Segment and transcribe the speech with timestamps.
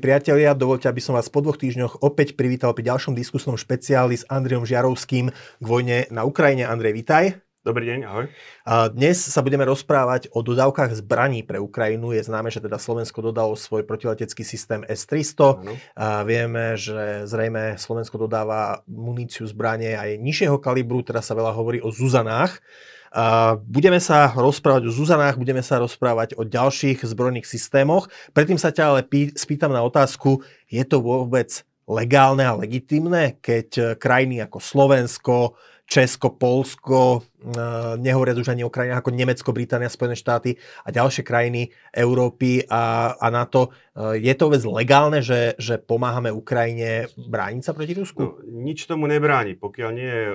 [0.00, 4.24] priatelia, dovolte, aby som vás po dvoch týždňoch opäť privítal pri ďalšom diskusnom špeciáli s
[4.26, 6.64] Andrejom Žiarovským k vojne na Ukrajine.
[6.64, 7.24] Andrej, vitaj.
[7.60, 8.24] Dobrý deň, ahoj.
[8.64, 12.16] A dnes sa budeme rozprávať o dodávkach zbraní pre Ukrajinu.
[12.16, 15.60] Je známe, že teda Slovensko dodalo svoj protiletecký systém S-300.
[15.92, 21.84] A vieme, že zrejme Slovensko dodáva muníciu zbranie aj nižšieho kalibru, teda sa veľa hovorí
[21.84, 22.64] o Zuzanách.
[23.66, 28.06] Budeme sa rozprávať o Zuzanách, budeme sa rozprávať o ďalších zbrojných systémoch.
[28.30, 31.50] Predtým sa ťa ale pý, spýtam na otázku, je to vôbec
[31.90, 35.58] legálne a legitimné, keď krajiny ako Slovensko,
[35.90, 37.26] Česko, Polsko,
[37.98, 40.54] nehovoriac už ani o krajinách ako Nemecko, Británia, Spojené štáty
[40.86, 43.74] a ďalšie krajiny Európy a, a NATO.
[44.14, 48.22] Je to vôbec legálne, že, že pomáhame Ukrajine brániť sa proti Rusku?
[48.22, 50.26] No, nič tomu nebráni, pokiaľ nie je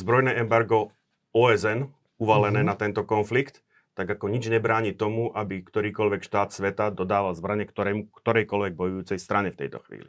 [0.00, 0.96] zbrojné embargo
[1.32, 2.70] OSN uvalené mm-hmm.
[2.70, 3.64] na tento konflikt,
[3.94, 9.50] tak ako nič nebráni tomu, aby ktorýkoľvek štát sveta dodával zbranie ktoré, ktorejkoľvek bojujúcej strane
[9.50, 10.08] v tejto chvíli.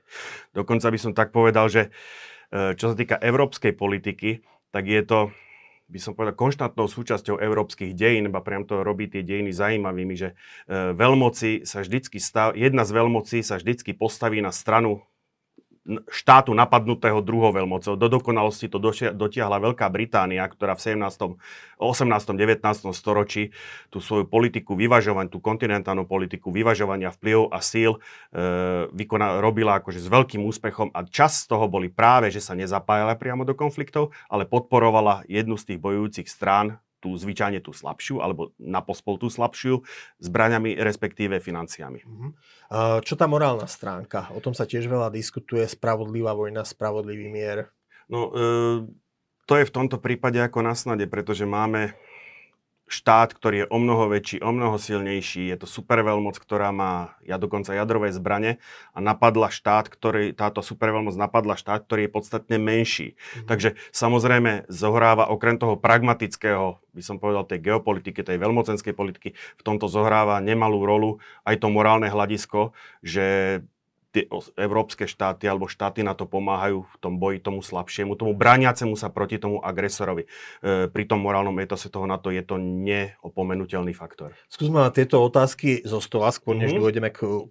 [0.54, 1.92] Dokonca by som tak povedal, že
[2.54, 5.20] e, čo sa týka európskej politiky, tak je to
[5.92, 10.30] by som povedal, konštantnou súčasťou európskych dejín, ba priam to robí tie dejiny zaujímavými, že
[10.32, 15.04] e, veľmoci sa vždycky stav, jedna z veľmocí sa vždycky postaví na stranu
[16.08, 18.00] štátu napadnutého druhou veľmocou.
[18.00, 18.80] Do dokonalosti to
[19.12, 21.36] dotiahla Veľká Británia, ktorá v 17.,
[21.82, 22.62] 18., 19.
[22.94, 23.52] storočí
[23.90, 28.00] tú svoju politiku vyvažovania, tú kontinentálnu politiku vyvažovania vplyvov a síl e,
[28.94, 33.18] vykona, robila akože s veľkým úspechom a čas z toho boli práve, že sa nezapájala
[33.18, 38.54] priamo do konfliktov, ale podporovala jednu z tých bojujúcich strán, tú zvyčajne tú slabšiu, alebo
[38.62, 39.82] na pospol tú slabšiu,
[40.22, 42.06] zbraňami, respektíve financiami.
[42.06, 42.32] Uh-huh.
[43.02, 44.30] Čo tá morálna stránka?
[44.32, 45.66] O tom sa tiež veľa diskutuje.
[45.66, 47.74] Spravodlivá vojna, spravodlivý mier.
[48.06, 48.46] No, e,
[49.50, 51.98] to je v tomto prípade ako na snade, pretože máme
[52.92, 55.48] štát, ktorý je o mnoho väčší, o mnoho silnejší.
[55.48, 58.60] Je to superveľmoc, ktorá má ja dokonca jadrové zbrane
[58.92, 63.16] a napadla štát, ktorý, táto superveľmoc napadla štát, ktorý je podstatne menší.
[63.16, 63.48] Mm-hmm.
[63.48, 69.64] Takže samozrejme zohráva okrem toho pragmatického, by som povedal, tej geopolitiky, tej veľmocenskej politiky, v
[69.64, 71.10] tomto zohráva nemalú rolu
[71.48, 73.60] aj to morálne hľadisko, že
[74.12, 74.28] tie
[74.60, 79.08] európske štáty alebo štáty na to pomáhajú v tom boji tomu slabšiemu, tomu brániacemu sa
[79.08, 80.28] proti tomu agresorovi.
[80.28, 84.36] E, pri tom morálnom etose toho na to je to neopomenutelný faktor.
[84.52, 86.84] Skúsme na tieto otázky zo stola, skôr než mm-hmm.
[86.84, 87.48] dôjdeme k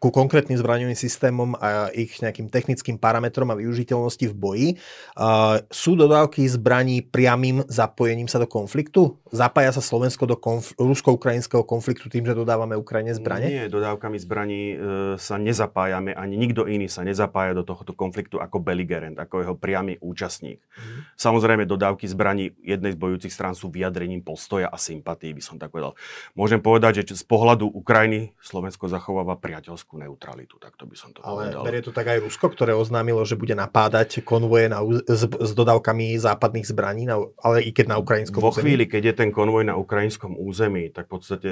[0.00, 4.68] ku konkrétnym zbraňovým systémom a ich nejakým technickým parametrom a využiteľnosti v boji.
[5.12, 9.20] Uh, sú dodávky zbraní priamým zapojením sa do konfliktu?
[9.28, 13.52] Zapája sa Slovensko do konf- rusko-ukrajinského konfliktu tým, že dodávame Ukrajine zbranie?
[13.52, 14.76] Nie, dodávkami zbraní e,
[15.20, 20.00] sa nezapájame, ani nikto iný sa nezapája do tohoto konfliktu ako beligerent, ako jeho priamy
[20.00, 20.64] účastník.
[20.64, 21.12] Mm.
[21.14, 25.68] Samozrejme, dodávky zbraní jednej z bojúcich strán sú vyjadrením postoja a sympatí, by som tak
[25.68, 25.92] povedal.
[26.32, 31.10] Môžem povedať, že z pohľadu Ukrajiny Slovensko zachováva priateľskú energetickú neutralitu, tak to by som
[31.10, 31.62] to Ale povedal.
[31.66, 36.14] berie to tak aj Rusko, ktoré oznámilo, že bude napádať konvoje na, s, s dodávkami
[36.18, 38.62] západných zbraní, na, ale i keď na ukrajinskom Vo území?
[38.62, 41.50] chvíli, keď je ten konvoj na ukrajinskom území, tak v podstate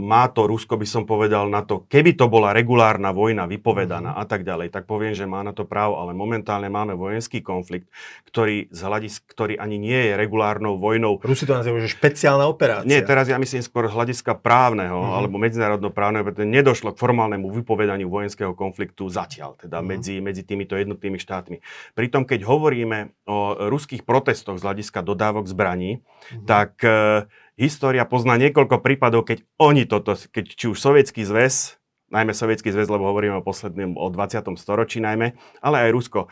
[0.00, 4.20] má to Rusko, by som povedal, na to, keby to bola regulárna vojna vypovedaná mm.
[4.20, 7.92] a tak ďalej, tak poviem, že má na to právo, ale momentálne máme vojenský konflikt,
[8.24, 11.20] ktorý, z hľadis, ktorý ani nie je regulárnou vojnou.
[11.20, 12.88] Rusi to nazývajú, že špeciálna operácia.
[12.88, 15.12] Nie, teraz ja myslím skôr hľadiska právneho mm.
[15.20, 19.86] alebo medzinárodno právneho, pretože nedošlo k formálnemu vypovedaniu vojenského konfliktu zatiaľ, teda mm.
[19.86, 21.60] medzi, medzi týmito jednotnými štátmi.
[21.92, 26.46] Pritom, keď hovoríme o ruských protestoch z hľadiska dodávok zbraní, mm.
[26.48, 27.28] tak e,
[27.60, 31.76] história pozná niekoľko prípadov, keď oni toto, keď či už sovietský zväz,
[32.08, 34.56] najmä sovietský zväz, lebo hovoríme o poslednom, o 20.
[34.56, 36.28] storočí najmä, ale aj Rusko, e,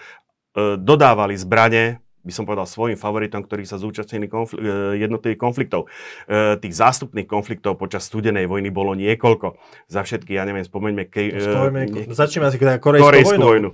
[0.80, 5.86] dodávali zbrane by som povedal, svojim favoritom, ktorí sa zúčastnili konfl- e, jednotlivých konfliktov.
[6.26, 9.54] E, tých zástupných konfliktov počas studenej vojny bolo niekoľko.
[9.86, 11.06] Za všetky, ja neviem, spomeňme...
[11.06, 13.46] Ke, e, začneme asi korejskú, korejskú vojnu.
[13.46, 13.70] vojnu.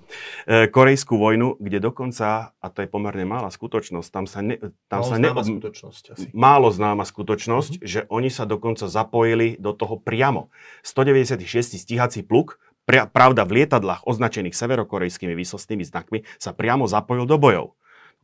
[0.71, 4.45] Korejskú vojnu, kde dokonca, a to je pomerne malá skutočnosť, tam sa...
[4.45, 6.27] Ne, tam málo sa ne, známa skutočnosť asi.
[6.36, 7.89] Málo známa skutočnosť, mm-hmm.
[7.89, 10.53] že oni sa dokonca zapojili do toho priamo.
[10.84, 11.80] 196.
[11.80, 17.72] stíhací pluk pravda v lietadlách označených severokorejskými výsostnými znakmi sa priamo zapojil do bojov.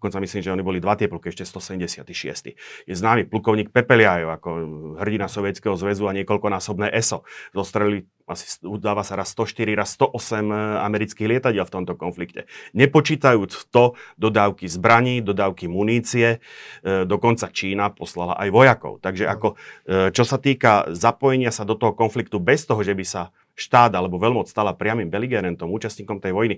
[0.00, 2.56] Dokonca myslím, že oni boli dva tie pluky, ešte 176.
[2.88, 4.48] Je známy plukovník Pepeliajov ako
[4.96, 7.20] hrdina Sovietskeho zväzu a niekoľkonásobné ESO.
[7.52, 10.54] Zostrelili asi udáva sa raz 104, raz 108 e,
[10.88, 12.48] amerických lietadiel v tomto konflikte.
[12.72, 16.40] Nepočítajúc to dodávky zbraní, dodávky munície,
[16.80, 19.04] e, dokonca Čína poslala aj vojakov.
[19.04, 23.04] Takže ako, e, čo sa týka zapojenia sa do toho konfliktu bez toho, že by
[23.04, 23.22] sa
[23.52, 26.56] štát alebo veľmoc stala priamým beligerentom, účastníkom tej vojny,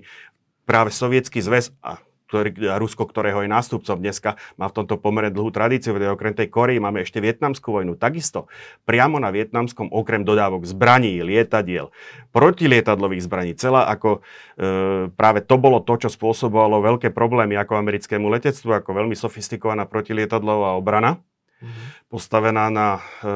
[0.63, 1.99] práve sovietský zväz a
[2.33, 2.49] ktorý,
[2.81, 5.93] Rusko, ktorého je nástupcom dneska, má v tomto pomere dlhú tradíciu.
[5.93, 7.93] Okrem tej Korei máme ešte vietnamskú vojnu.
[7.93, 8.49] Takisto
[8.89, 11.93] priamo na vietnamskom, okrem dodávok zbraní, lietadiel,
[12.33, 14.25] protilietadlových zbraní, celá ako
[14.57, 19.85] e, práve to bolo to, čo spôsobovalo veľké problémy ako americkému letectvu, ako veľmi sofistikovaná
[19.85, 21.21] protilietadlová obrana
[21.63, 21.87] mm-hmm.
[22.11, 23.29] postavená na e,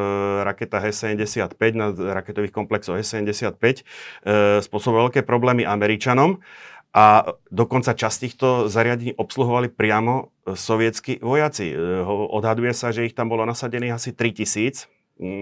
[0.43, 3.83] raketách S-75, na raketových komplexoch S-75, e,
[4.65, 6.41] spôsobuje veľké problémy Američanom
[6.97, 11.69] a dokonca časť týchto zariadení obsluhovali priamo sovietskí vojaci.
[11.69, 11.77] E,
[12.09, 14.96] odhaduje sa, že ich tam bolo nasadených asi 3000 Mm,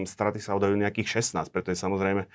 [0.07, 2.27] straty sa odajú nejakých 16, pretože samozrejme e,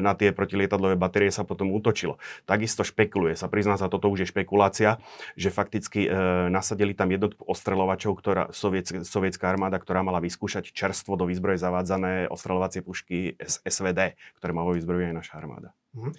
[0.00, 2.16] na tie protilietadlové batérie sa potom útočilo.
[2.48, 4.98] Takisto špekuluje sa, prizná sa, toto už je špekulácia,
[5.36, 6.10] že fakticky e,
[6.48, 12.80] nasadili tam jednotku ostreľovačov, ktorá, sovietská, armáda, ktorá mala vyskúšať čerstvo do výzbroje zavádzané ostreľovacie
[12.80, 15.76] pušky SVD, ktoré má vo výzbroji aj naša armáda.
[15.92, 16.10] Mhm.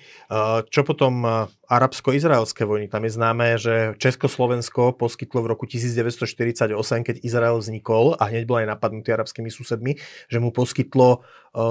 [0.70, 1.26] Čo potom
[1.66, 2.86] arabsko-izraelské vojny?
[2.94, 8.62] Tam je známe, že Československo poskytlo v roku 1948, keď Izrael vznikol a hneď bol
[8.62, 9.98] aj napadnutý arabskými susedmi,
[10.30, 11.24] že mu poskytlo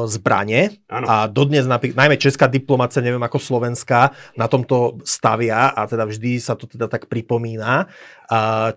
[0.07, 1.07] zbranie ano.
[1.11, 6.55] a dodnes najmä česká diplomácia, neviem ako slovenská, na tomto stavia a teda vždy sa
[6.55, 7.91] to teda tak pripomína.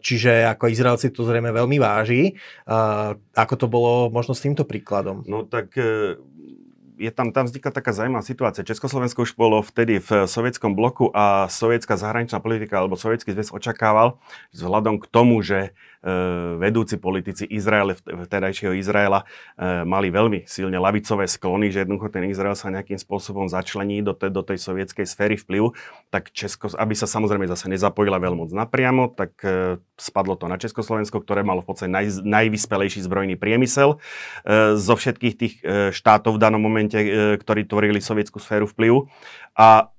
[0.02, 2.34] Čiže ako Izraelci to zrejme veľmi váži.
[3.38, 5.22] Ako to bolo možno s týmto príkladom?
[5.30, 6.18] No tak e,
[6.98, 8.66] je tam, tam vznikla taká zaujímavá situácia.
[8.66, 14.18] Československo už bolo vtedy v sovietskom bloku a sovietská zahraničná politika alebo sovietský zväz očakával,
[14.58, 15.95] vzhľadom k tomu, že E,
[16.62, 19.26] vedúci politici Izraele, vtedajšieho Izraela,
[19.58, 24.14] e, mali veľmi silne lavicové sklony, že jednoducho ten Izrael sa nejakým spôsobom začlení do,
[24.14, 25.74] te, do tej sovietskej sféry vplyvu,
[26.14, 30.62] tak Česko, aby sa samozrejme zase nezapojila veľmi moc napriamo, tak e, spadlo to na
[30.62, 33.98] Československo, ktoré malo v podstate naj, najvyspelejší zbrojný priemysel
[34.76, 35.54] zo všetkých tých
[35.96, 36.98] štátov v danom momente,
[37.40, 39.08] ktorí tvorili sovietskú sféru vplyvu.
[39.56, 39.90] A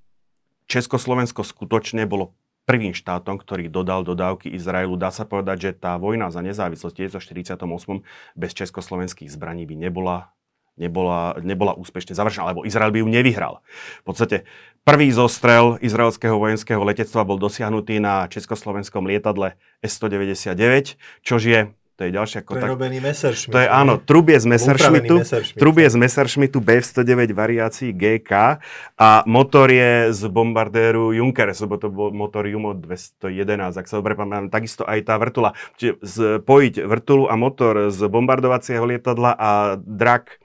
[0.66, 2.34] Československo skutočne bolo
[2.66, 4.98] prvým štátom, ktorý dodal dodávky Izraelu.
[4.98, 8.02] Dá sa povedať, že tá vojna za nezávislosť v 1948
[8.34, 10.36] bez československých zbraní by nebola
[10.76, 13.64] nebola, nebola úspešne završená, alebo Izrael by ju nevyhral.
[14.04, 14.44] V podstate
[14.84, 21.60] prvý zostrel izraelského vojenského letectva bol dosiahnutý na československom lietadle S-199, čož je
[21.96, 22.60] to je ďalšia kota.
[22.60, 23.56] Prerobený Messerschmitt.
[23.56, 25.24] To je áno, trubie z Messerschmittu,
[25.56, 28.60] trubie z Messerschmittu BF-109 variácií GK
[29.00, 34.12] a motor je z bombardéru Junkers, lebo to bol motor Jumo 211, ak sa dobre
[34.12, 35.56] pamätám, takisto aj tá vrtula.
[35.80, 36.04] Čiže
[36.44, 40.36] spojiť vrtulu a motor z bombardovacieho lietadla a drak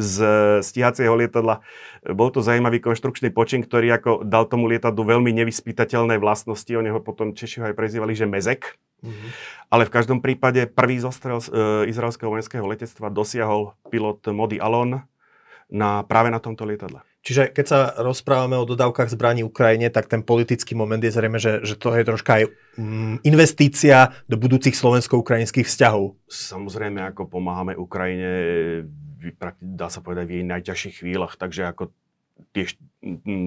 [0.00, 0.16] z
[0.64, 1.60] stíhacieho lietadla.
[2.08, 6.72] Bol to zaujímavý konštrukčný počin, ktorý ako dal tomu lietadlu veľmi nevyspytateľné vlastnosti.
[6.72, 8.80] Oni ho potom Češi ho aj prezývali, že mezek.
[9.04, 9.30] Mm-hmm.
[9.68, 15.04] Ale v každom prípade prvý zostrel e, izraelského vojenského letectva dosiahol pilot Modi Alon
[15.68, 17.04] na, práve na tomto lietadle.
[17.20, 21.60] Čiže keď sa rozprávame o dodávkach zbraní Ukrajine, tak ten politický moment je zrejme, že,
[21.68, 22.44] že to je troška aj
[22.80, 26.16] mm, investícia do budúcich slovensko-ukrajinských vzťahov.
[26.32, 28.32] Samozrejme, ako pomáhame Ukrajine,
[29.60, 31.92] dá sa povedať, v jej najťažších chvíľach, takže ako
[32.56, 32.80] tiež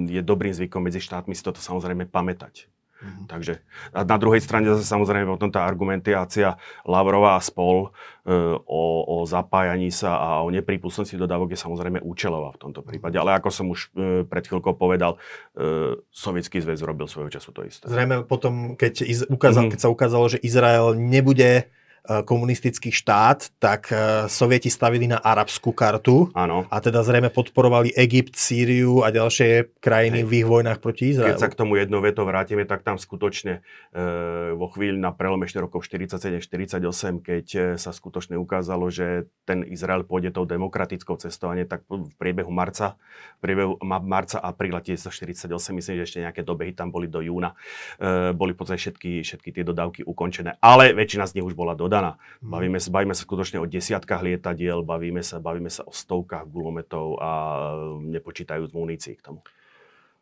[0.06, 2.70] je dobrým zvykom medzi štátmi si toto samozrejme pamätať.
[3.04, 3.26] Mm-hmm.
[3.28, 3.54] Takže
[3.92, 6.56] a na druhej strane zase samozrejme potom tá argumentácia
[6.88, 7.92] Lavrova a spol
[8.24, 13.20] e, o, o zapájaní sa a o neprípustnosti dodávok je samozrejme účelová v tomto prípade.
[13.20, 15.20] Ale ako som už e, pred chvíľkou povedal,
[15.60, 17.92] e, Sovietský zväz robil svojho času to isté.
[17.92, 19.74] Zrejme potom, keď, iz, ukázal, mm-hmm.
[19.76, 21.68] keď sa ukázalo, že Izrael nebude
[22.04, 26.68] komunistický štát, tak eh, sovieti stavili na arabskú kartu Áno.
[26.68, 30.28] a teda zrejme podporovali Egypt, Sýriu a ďalšie krajiny Hej.
[30.28, 31.32] v ich vojnách proti Izraelu.
[31.32, 33.64] Keď sa k tomu jedno veto vrátime, tak tam skutočne
[33.96, 34.02] e,
[34.52, 37.46] vo chvíli na prelome ešte rokov 47-48, keď
[37.80, 42.52] sa skutočne ukázalo, že ten Izrael pôjde tou demokratickou cestou, a nie tak v priebehu
[42.52, 43.00] marca,
[43.40, 47.56] v priebehu marca, apríla 1948, myslím, že ešte nejaké dobehy tam boli do júna,
[47.96, 51.72] e, boli v podstate všetky, všetky tie dodávky ukončené, ale väčšina z nich už bola
[51.72, 52.18] dodaná dodaná.
[52.42, 52.50] Hmm.
[52.50, 57.22] Bavíme sa, bavíme sa skutočne o desiatkách lietadiel, bavíme sa, bavíme sa o stovkách gulometov
[57.22, 57.30] a
[58.02, 59.46] nepočítajúc munícií k tomu.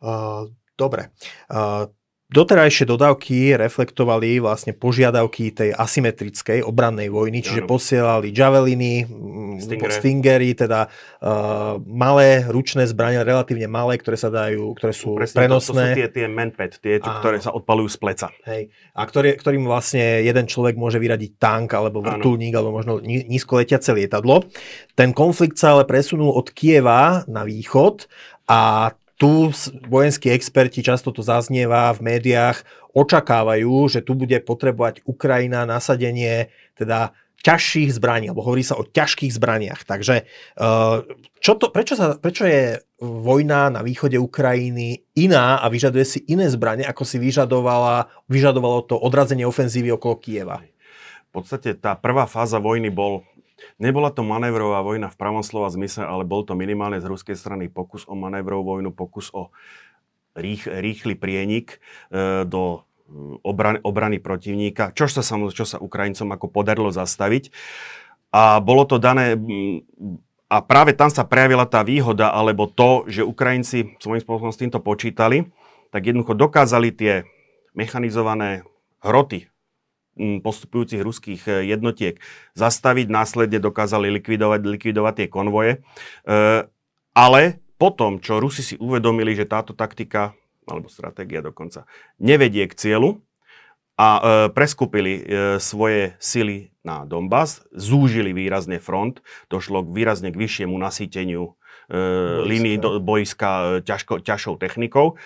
[0.04, 1.16] Uh, dobre.
[1.48, 1.88] Uh,
[2.32, 7.76] Doterajšie dodávky reflektovali vlastne požiadavky tej asymetrickej obrannej vojny, čiže ano.
[7.76, 9.92] posielali javeliny, mm, Stingere.
[9.92, 15.76] stingery, teda uh, malé ručné zbrania, relatívne malé, ktoré sa dajú, ktoré sú Presne, prenosné.
[15.76, 18.28] To, to sú tie, tie manpad, tie, čo, ktoré sa odpalujú z pleca.
[18.48, 18.72] Hej.
[18.96, 23.92] A ktorý, ktorým vlastne jeden človek môže vyradiť tank, alebo vrtulník, alebo možno nízko letiace
[23.92, 24.48] lietadlo.
[24.96, 28.08] Ten konflikt sa ale presunul od Kieva na východ
[28.48, 29.54] a tu
[29.86, 32.66] vojenskí experti, často to zaznieva v médiách,
[32.98, 37.14] očakávajú, že tu bude potrebovať Ukrajina nasadenie teda
[37.46, 39.86] ťažších zbraní, alebo hovorí sa o ťažkých zbraniach.
[39.86, 40.26] Takže
[40.58, 41.06] uh,
[41.38, 46.50] čo to, prečo, sa, prečo je vojna na východe Ukrajiny iná a vyžaduje si iné
[46.50, 50.66] zbranie, ako si vyžadovala, vyžadovalo to odrazenie ofenzívy okolo Kieva?
[51.30, 53.26] V podstate tá prvá fáza vojny bol
[53.82, 57.68] Nebola to manévrová vojna v pravom slova zmysle, ale bol to minimálne z ruskej strany
[57.68, 59.50] pokus o manévrovú vojnu, pokus o
[60.38, 61.78] rých, rýchly prienik
[62.10, 62.88] e, do
[63.44, 67.52] obrany, obrany protivníka, čo sa, čo sa Ukrajincom ako podarilo zastaviť.
[68.32, 69.36] A bolo to dané
[70.52, 74.84] a práve tam sa prejavila tá výhoda, alebo to, že Ukrajinci svojím spôsobom s týmto
[74.84, 75.48] počítali,
[75.92, 77.28] tak jednoducho dokázali tie
[77.76, 78.64] mechanizované
[79.04, 79.51] hroty
[80.46, 82.22] postupujúcich ruských e, jednotiek
[82.54, 85.72] zastaviť, následne dokázali likvidovať, likvidovať tie konvoje.
[86.24, 86.66] E,
[87.12, 87.42] ale
[87.82, 90.38] potom, čo Rusi si uvedomili, že táto taktika
[90.70, 91.90] alebo stratégia dokonca,
[92.22, 93.26] nevedie k cieľu
[93.98, 94.22] a e,
[94.54, 95.24] preskupili e,
[95.58, 101.58] svoje sily na Donbass, zúžili výrazne front, došlo k výrazne k vyššiemu nasýteniu
[101.90, 102.02] e,
[102.46, 105.18] línií do, boiska e, ťažko, ťažšou technikou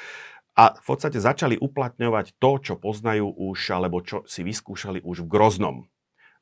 [0.56, 5.32] a v podstate začali uplatňovať to, čo poznajú už, alebo čo si vyskúšali už v
[5.32, 5.78] Groznom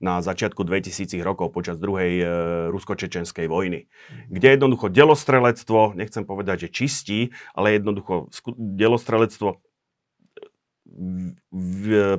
[0.03, 2.25] na začiatku 2000 rokov počas druhej e,
[2.69, 3.87] rusko-čečenskej vojny.
[3.87, 4.35] Mhm.
[4.35, 7.19] Kde jednoducho delostrelectvo, nechcem povedať, že čistí,
[7.55, 9.63] ale jednoducho delostrelectvo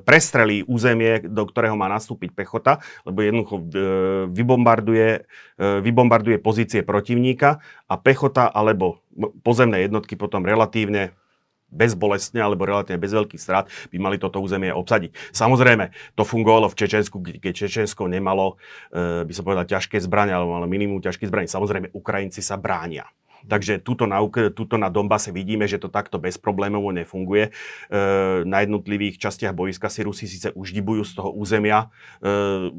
[0.02, 3.64] prestrelí územie, do ktorého má nastúpiť pechota, lebo jednoducho e,
[4.34, 5.08] vybombarduje,
[5.54, 8.98] e, vybombarduje pozície protivníka a pechota alebo
[9.46, 11.14] pozemné jednotky potom relatívne
[11.74, 15.34] bezbolestne alebo relatívne bez veľkých strát by mali toto územie obsadiť.
[15.34, 18.56] Samozrejme, to fungovalo v Čečensku, keď Čečensko nemalo,
[18.94, 21.50] e, by som povedal, ťažké zbranie, alebo malo minimum ťažkých zbraní.
[21.50, 23.10] Samozrejme, Ukrajinci sa bránia.
[23.44, 24.24] Takže tuto na,
[24.56, 27.48] tuto na Donbase vidíme, že to takto bezproblémovo nefunguje.
[27.48, 28.00] E,
[28.48, 30.72] na jednotlivých častiach boiska si Rusi síce už
[31.04, 31.92] z toho územia,
[32.24, 32.72] e,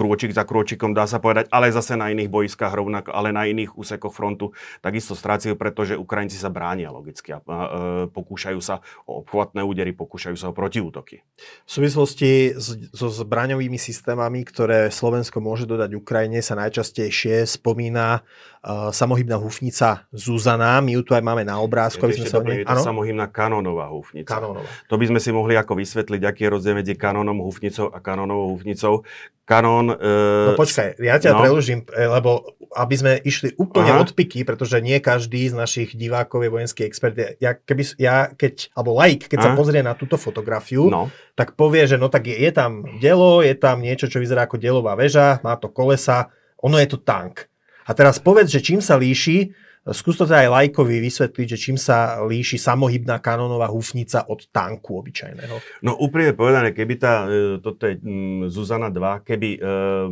[0.00, 3.76] krôčik za krôčikom, dá sa povedať, ale zase na iných boiskách rovnako, ale na iných
[3.76, 7.68] úsekoch frontu takisto strácajú, pretože Ukrajinci sa bránia logicky a e,
[8.08, 11.20] pokúšajú sa o obchvatné údery, pokúšajú sa o protiútoky.
[11.68, 12.56] V súvislosti
[12.96, 20.80] so zbraňovými systémami, ktoré Slovensko môže dodať Ukrajine, sa najčastejšie spomína uh, samohybná húfnica Zuzana.
[20.80, 22.06] My ju tu aj máme na obrázku.
[22.08, 24.30] Je, sa dobre, je to samohybná kanónová húfnica.
[24.30, 24.64] Kanónová.
[24.88, 28.54] To by sme si mohli ako vysvetliť, aký je rozdiel medzi kanónom húfnicou a kanónovou
[28.56, 29.02] húfnicou.
[29.50, 29.89] Kanón...
[29.96, 31.40] Uh, no počkaj, ja ťa no.
[31.42, 34.02] preložím, e, lebo aby sme išli úplne Aha.
[34.06, 37.18] od piky, pretože nie každý z našich divákov je vojenský expert.
[37.42, 39.46] Ja, keby, ja keď, alebo like, keď Aha.
[39.50, 41.10] sa pozrie na túto fotografiu, no.
[41.34, 44.62] tak povie, že no tak je, je tam delo, je tam niečo, čo vyzerá ako
[44.62, 46.30] delová väža, má to kolesa,
[46.62, 47.50] ono je to tank.
[47.88, 49.50] A teraz povedz, že čím sa líši,
[49.88, 55.00] skús to teda aj lajkovi vysvetliť, že čím sa líši samohybná kanónová húfnica od tanku
[55.00, 55.56] obyčajného.
[55.80, 59.58] No úprimne povedané, keby tá, e, toto je mm, Zuzana 2, keby e,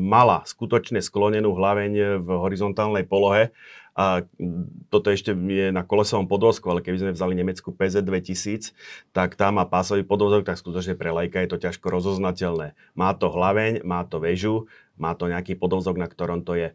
[0.01, 3.53] mala skutočne sklonenú hlaveň v horizontálnej polohe,
[3.99, 8.71] a mm, toto ešte je na kolesovom podvozku, ale keby sme vzali nemeckú PZ 2000,
[9.11, 12.79] tak tá má pásový podvozok, tak skutočne pre lajka je to ťažko rozoznateľné.
[12.95, 16.69] Má to hlaveň, má to väžu, má to nejaký podvozok, na ktorom to je.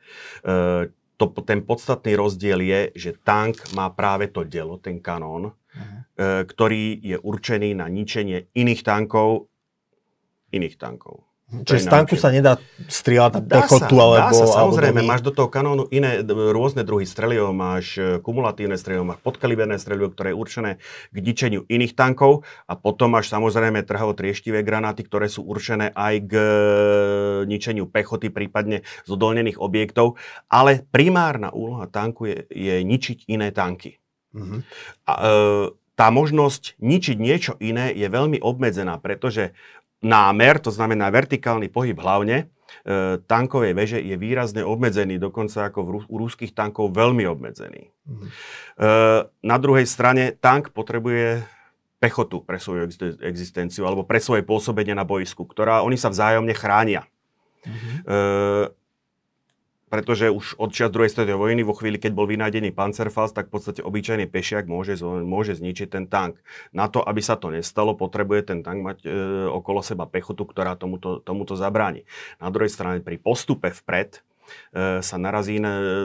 [0.43, 6.45] E, to, ten podstatný rozdiel je, že tank má práve to dielo, ten kanón, uh-huh.
[6.45, 9.49] ktorý je určený na ničenie iných tankov,
[10.53, 11.25] iných tankov.
[11.61, 12.57] Čiže z tanku sa nedá
[12.89, 14.17] strieľať na pechotu alebo...
[14.17, 18.73] Dá sa, samozrejme, alebo máš do toho kanónu iné rôzne druhy streliov, máš e, kumulatívne
[18.73, 20.71] strelivo, máš podkaliberné strelivo, ktoré je určené
[21.13, 26.15] k ničeniu iných tankov a potom máš samozrejme trhavo trieštivé granáty, ktoré sú určené aj
[26.25, 26.45] k e,
[27.45, 30.17] ničeniu pechoty, prípadne zodolnených objektov,
[30.49, 34.01] ale primárna úloha tanku je, je ničiť iné tanky.
[34.33, 34.59] Mm-hmm.
[35.05, 35.31] A, e,
[35.93, 39.53] tá možnosť ničiť niečo iné je veľmi obmedzená, pretože
[40.03, 42.51] námer, to znamená vertikálny pohyb hlavne,
[42.83, 47.89] e, tankovej veže je výrazne obmedzený, dokonca ako v, u ruských tankov veľmi obmedzený.
[48.03, 48.27] Mm.
[49.39, 51.47] Na druhej strane tank potrebuje
[52.03, 52.91] pechotu pre svoju
[53.23, 57.07] existenciu alebo pre svoje pôsobenie na boisku, ktorá oni sa vzájomne chránia.
[57.63, 58.82] Mm-hmm.
[59.93, 63.61] Pretože už od čas druhej svetovej vojny, vo chvíli, keď bol vynájdený Panzerfaust, tak v
[63.61, 66.41] podstate obyčajný pešiak môže, môže zničiť ten tank.
[66.73, 69.13] Na to, aby sa to nestalo, potrebuje ten tank mať e,
[69.53, 72.09] okolo seba pechotu, ktorá tomuto, tomuto zabráni.
[72.41, 74.25] Na druhej strane, pri postupe vpred,
[74.99, 75.61] sa narazí,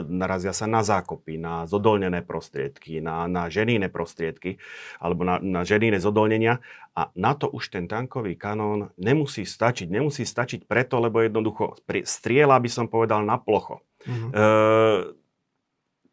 [0.07, 4.61] narazia sa na zákopy, na zodolnené prostriedky, na, na ženíne prostriedky
[5.01, 6.61] alebo na, na ženíne zodolnenia
[6.93, 9.87] a na to už ten tankový kanón nemusí stačiť.
[9.87, 13.81] Nemusí stačiť preto, lebo jednoducho strieľa by som povedal na plocho.
[14.03, 14.29] Mm-hmm.
[14.31, 14.45] E,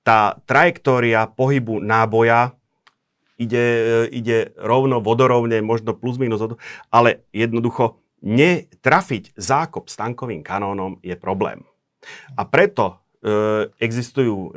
[0.07, 2.55] tá trajektória pohybu náboja
[3.35, 3.67] ide,
[4.15, 6.41] ide rovno, vodorovne, možno plus minus,
[6.89, 11.67] ale jednoducho netrafiť zákop s tankovým kanónom je problém.
[12.35, 14.51] A preto e, existujú e,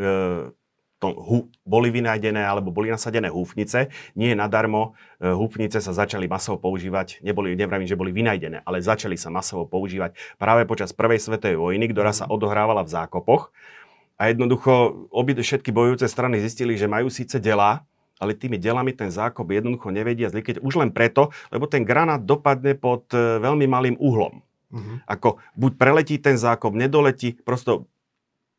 [1.00, 3.88] to, hu, boli vynajdené alebo boli nasadené húfnice.
[4.20, 9.16] Nie nadarmo e, húfnice sa začali masovo používať, neboli, nevravím, že boli vynajdené, ale začali
[9.16, 13.56] sa masovo používať práve počas Prvej svetovej vojny, ktorá sa odohrávala v zákopoch.
[14.20, 17.88] A jednoducho obidve všetky bojujúce strany zistili, že majú síce delá,
[18.20, 22.76] ale tými delami ten zákop jednoducho nevedia zlikviť už len preto, lebo ten granát dopadne
[22.76, 24.44] pod e, veľmi malým uhlom.
[24.70, 25.02] Uh-huh.
[25.10, 27.90] Ako buď preletí ten zákop, nedoletí, prosto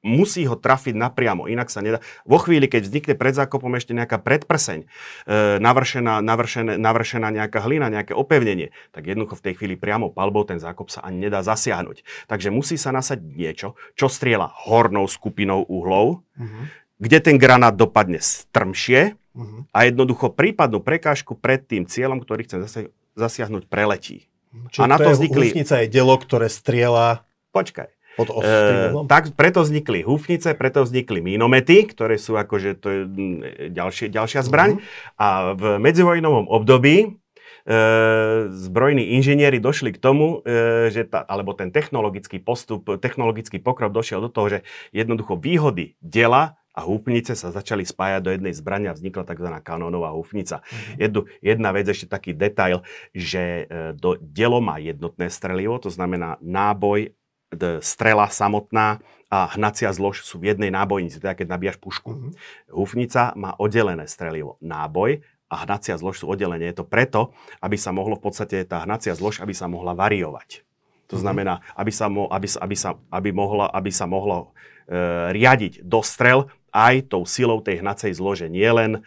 [0.00, 2.00] musí ho trafiť napriamo, inak sa nedá.
[2.24, 4.86] Vo chvíli, keď vznikne pred zákopom ešte nejaká predprseň, e,
[5.60, 10.56] navršená, navršené, navršená nejaká hlina, nejaké opevnenie, tak jednoducho v tej chvíli priamo palbou ten
[10.56, 12.26] zákop sa ani nedá zasiahnuť.
[12.26, 16.64] Takže musí sa nasať niečo, čo striela hornou skupinou uhlov, uh-huh.
[16.96, 19.68] kde ten granát dopadne strmšie uh-huh.
[19.76, 22.88] a jednoducho prípadnú prekážku pred tým cieľom, ktorý chce
[23.20, 24.29] zasiahnuť, preletí.
[24.50, 25.46] Čiže a na to, to vznikli...
[25.54, 27.22] je dielo, ktoré striela...
[27.50, 28.00] Počkaj.
[28.18, 33.00] Pod e, tak preto vznikli húfnice, preto vznikli mínomety, ktoré sú akože to je
[33.72, 34.76] ďalšie, ďalšia zbraň.
[34.76, 35.22] Uh-huh.
[35.22, 37.08] A v medzivojnovom období e,
[38.50, 44.20] zbrojní inžinieri došli k tomu, e, že tá, alebo ten technologický postup, technologický pokrok došiel
[44.26, 48.96] do toho, že jednoducho výhody dela a húfnice sa začali spájať do jednej zbrania a
[48.96, 49.48] vznikla tzv.
[49.60, 50.62] kanónová húfnica.
[50.62, 50.96] Mm-hmm.
[51.02, 56.38] Jednu, jedna vec, ešte taký detail, že e, do dielo má jednotné strelivo, to znamená
[56.38, 57.10] náboj
[57.82, 62.10] strela samotná a hnacia zlož sú v jednej nábojnici, teda keď nabíjaš pušku.
[62.10, 62.32] Mm-hmm.
[62.74, 64.58] Húfnica má oddelené strelivo.
[64.62, 66.70] Náboj a hnacia zlož sú oddelené.
[66.70, 70.62] Je to preto, aby sa mohlo v podstate tá hnacia zlož, aby sa mohla variovať.
[71.10, 71.22] To mm-hmm.
[71.22, 74.54] znamená, aby sa, mo, aby, aby sa, aby mohla, aby sa mohlo
[74.86, 79.00] e, riadiť dostrel aj tou silou tej hnacej zlože, nielen e,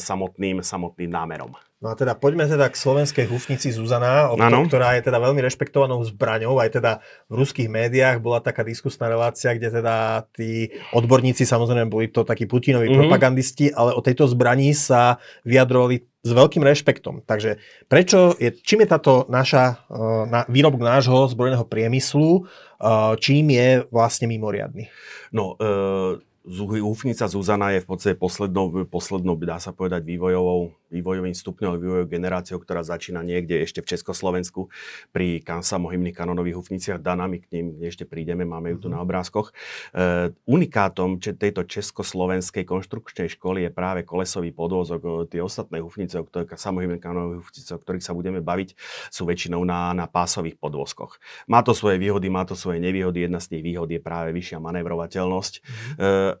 [0.00, 1.54] samotným, samotným námerom.
[1.84, 6.00] No a teda poďme teda k slovenskej hufnici Zuzana, to, ktorá je teda veľmi rešpektovanou
[6.08, 6.92] zbraňou, aj teda
[7.28, 12.48] v ruských médiách bola taká diskusná relácia, kde teda tí odborníci, samozrejme boli to takí
[12.48, 13.04] Putinovi mm-hmm.
[13.04, 17.20] propagandisti, ale o tejto zbraní sa vyjadrovali s veľkým rešpektom.
[17.28, 23.52] Takže prečo je, čím je táto naša uh, na, výrobok nášho zbrojného priemyslu, uh, čím
[23.52, 24.88] je vlastne mimoriadný?
[25.36, 31.80] No, uh Úfnica Zuzana je v podstate poslednou, poslednou, dá sa povedať, vývojovou, vývojovým stupňom,
[31.80, 34.68] vývojovou generáciou, ktorá začína niekde ešte v Československu
[35.08, 39.04] pri samohymných kanonových húfniciach Danami, k ním ešte prídeme, máme ju tu na mhm.
[39.08, 39.56] obrázkoch.
[39.96, 45.32] E, unikátom tejto československej konštrukčnej školy je práve kolesový podvozok.
[45.32, 46.20] Tie ostatné húfnice,
[46.60, 48.76] samohymné kanonové húfnice, o ktorých sa budeme baviť,
[49.08, 51.16] sú väčšinou na, na pásových podvozkoch.
[51.48, 53.24] Má to svoje výhody, má to svoje nevýhody.
[53.24, 55.54] Jedna z tých výhod je práve vyššia manevrovateľnosť.
[55.64, 56.33] Mm-hmm.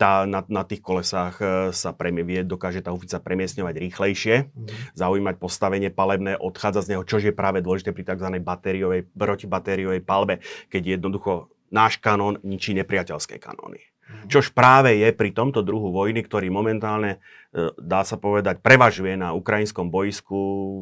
[0.00, 4.96] Tá, na, na tých kolesách e, sa premie, dokáže tá hufica premiesňovať rýchlejšie, mm.
[4.96, 8.40] zaujímať postavenie palebné, odchádza z neho, čo je práve dôležité pri tzv.
[8.40, 10.40] batériovej, protibatériovej palbe,
[10.72, 13.80] keď jednoducho náš kanón ničí nepriateľské kanóny.
[14.10, 14.28] Mm.
[14.28, 17.22] Čož práve je pri tomto druhu vojny, ktorý momentálne,
[17.54, 20.38] e, dá sa povedať, prevažuje na ukrajinskom bojsku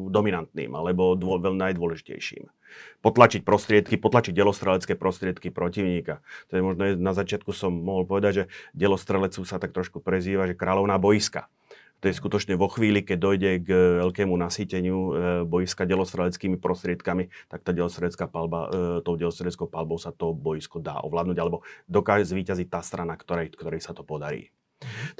[0.09, 2.49] dominantným, alebo dô, najdôležitejším
[3.01, 6.21] potlačiť prostriedky, potlačiť delostrelecké prostriedky protivníka.
[6.51, 8.43] To je možno na začiatku som mohol povedať, že
[8.75, 11.49] delostrelecu sa tak trošku prezýva, že kráľovná boiska.
[11.99, 15.11] To je skutočne vo chvíli, keď dojde k veľkému nasýteniu e,
[15.43, 21.03] boiska delostreleckými prostriedkami, tak tá delostrelecká palba, e, tou delostreleckou palbou sa to boisko dá
[21.03, 24.51] ovládnuť, alebo dokáže zvíťaziť tá strana, ktorej, ktorej sa to podarí.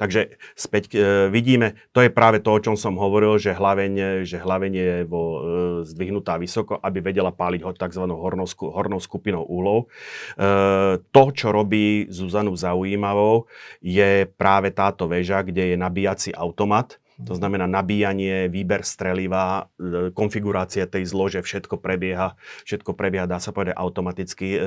[0.00, 4.40] Takže späť e, vidíme, to je práve to, o čom som hovoril, že hlaveň, že
[4.40, 5.40] hlaveň je vo, e,
[5.84, 8.04] zdvihnutá vysoko, aby vedela páliť ho tzv.
[8.08, 9.88] Hornou, hornou skupinou úlov.
[10.36, 13.48] E, to, čo robí Zuzanu zaujímavou,
[13.84, 20.86] je práve táto väža, kde je nabíjací automat, to znamená nabíjanie, výber streliva, e, konfigurácia
[20.86, 24.56] tej zlože, všetko prebieha, všetko prebieha, dá sa povedať, automaticky.
[24.56, 24.58] E,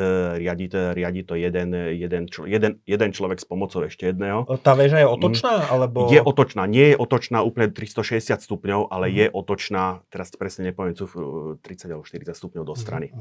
[0.41, 4.45] riadi, to, riadi to jeden, jeden, jeden, jeden človek s pomocou ešte jedného.
[4.61, 5.53] Tá väža je otočná?
[5.69, 6.11] Alebo...
[6.11, 6.67] Je otočná.
[6.67, 9.13] Nie je otočná úplne 360 stupňov, ale mm.
[9.13, 13.15] je otočná, teraz presne nepoviem, 30 alebo 40 stupňov do strany.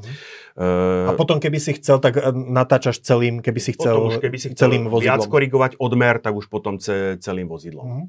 [0.57, 1.09] Mm.
[1.09, 4.69] A potom, keby si chcel, tak natáčaš celým, keby si chcel, už, keby si chcel
[4.69, 5.07] celým vozidlom.
[5.19, 7.87] viac korigovať odmer, tak už potom celým vozidlom.
[7.87, 8.05] Mm.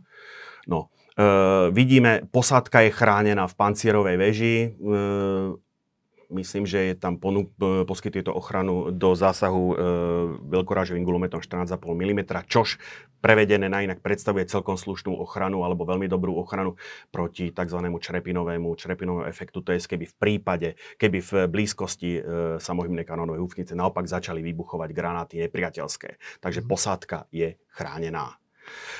[0.68, 0.88] No.
[1.14, 4.56] Uh, vidíme, posádka je chránená v pancierovej veži.
[4.82, 5.54] Uh,
[6.34, 9.76] myslím, že je tam ponúk, uh, poskytuje to ochranu do zásahu uh,
[10.50, 12.82] veľkorážovým gulometom 14,5 mm, čož
[13.24, 16.76] prevedené na inak predstavuje celkom slušnú ochranu alebo veľmi dobrú ochranu
[17.08, 17.80] proti tzv.
[17.80, 19.64] črepinovému, črepinovému efektu.
[19.64, 20.68] To je, keby v prípade,
[21.00, 22.22] keby v blízkosti e,
[22.60, 26.20] samohymnej kanónovej húfnice naopak začali vybuchovať granáty nepriateľské.
[26.44, 26.68] Takže mhm.
[26.68, 28.43] posádka je chránená.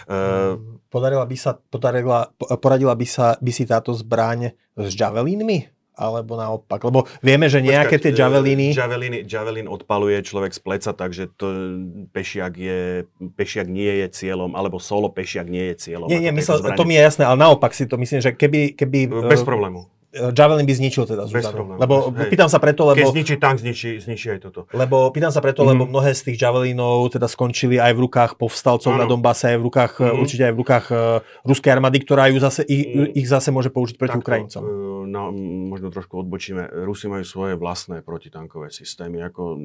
[0.05, 5.75] Uh, podarila by sa, podarila, poradila by, sa, by si táto zbraň s javelínmi?
[5.95, 6.83] alebo naopak?
[6.83, 8.75] Lebo vieme, že nejaké tie javeliny...
[8.75, 11.47] Javeliny, javelin odpaluje človek z pleca, takže to
[12.11, 13.07] pešiak, je,
[13.39, 16.11] pešiak nie je cieľom, alebo solo pešiak nie je cieľom.
[16.11, 18.75] Nie, nie, myslel, to mi je jasné, ale naopak si to myslím, že keby...
[18.75, 19.87] keby Bez problému.
[20.15, 21.75] Eh, Javelin by zničil teda Zuzanu.
[21.75, 22.31] Lebo Hej.
[22.31, 23.03] pýtam sa preto, lebo...
[23.03, 24.71] Keď zničí tank, zničí, zničí aj toto.
[24.71, 25.69] Lebo pýtam sa preto, mm.
[25.75, 29.01] lebo mnohé z tých Javelinov teda skončili aj v rukách povstalcov ano.
[29.03, 30.23] na Donbase, aj v rukách, mm.
[30.23, 33.11] určite aj v rukách uh, ruskej armády, ktorá ju zase, ich, mm.
[33.19, 34.63] ich zase môže použiť proti Takto, Ukrajincom.
[35.05, 35.35] No,
[35.69, 36.87] možno trošku odbočíme.
[36.87, 39.59] Rusi majú svoje vlastné protitankové systémy, ako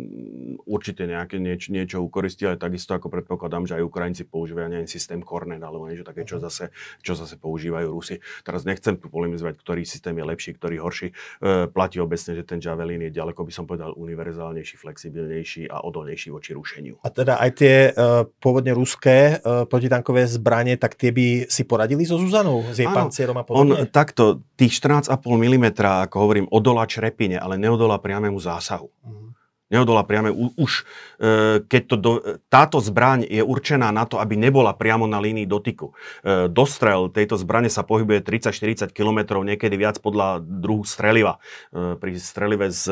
[0.66, 5.22] určite nejaké nieč, niečo ukoristí, ale takisto ako predpokladám, že aj Ukrajinci používajú neviem, systém
[5.22, 6.44] Kornet alebo niečo také, čo mhm.
[6.50, 6.66] zase,
[7.06, 8.18] čo zase používajú Rusi.
[8.42, 12.60] Teraz nechcem tu polemizovať, ktorý systém je lepší, ktorý horší E, platí obecne, že ten
[12.60, 17.00] Javelin je ďaleko, by som povedal, univerzálnejší, flexibilnejší a odolnejší voči rušeniu.
[17.00, 22.04] A teda aj tie uh, pôvodne ruské uh, protitankové zbranie, tak tie by si poradili
[22.04, 23.88] so Zuzanou, s jej pancierom a podobne?
[23.88, 28.92] On takto, tých 14,5 mm, ako hovorím, odolá črepine, ale neodolá priamému zásahu.
[28.92, 29.19] Uh-huh
[29.70, 30.34] neodolá priame.
[30.34, 30.84] Už
[31.22, 32.12] e, keď to do,
[32.50, 35.94] táto zbraň je určená na to, aby nebola priamo na línii dotyku.
[36.26, 41.38] E, dostrel tejto zbrane sa pohybuje 30-40 km, niekedy viac podľa druhu streliva.
[41.70, 42.90] E, pri strelive s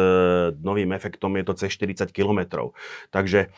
[0.62, 2.70] novým efektom je to cez 40 km.
[3.10, 3.50] Takže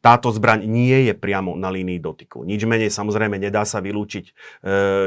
[0.00, 2.46] táto zbraň nie je priamo na línii dotyku.
[2.46, 4.24] Nič menej samozrejme nedá sa vylúčiť,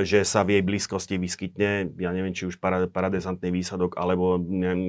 [0.04, 2.60] že sa v jej blízkosti vyskytne, ja neviem, či už
[2.92, 4.82] paradezantný výsadok, alebo neviem,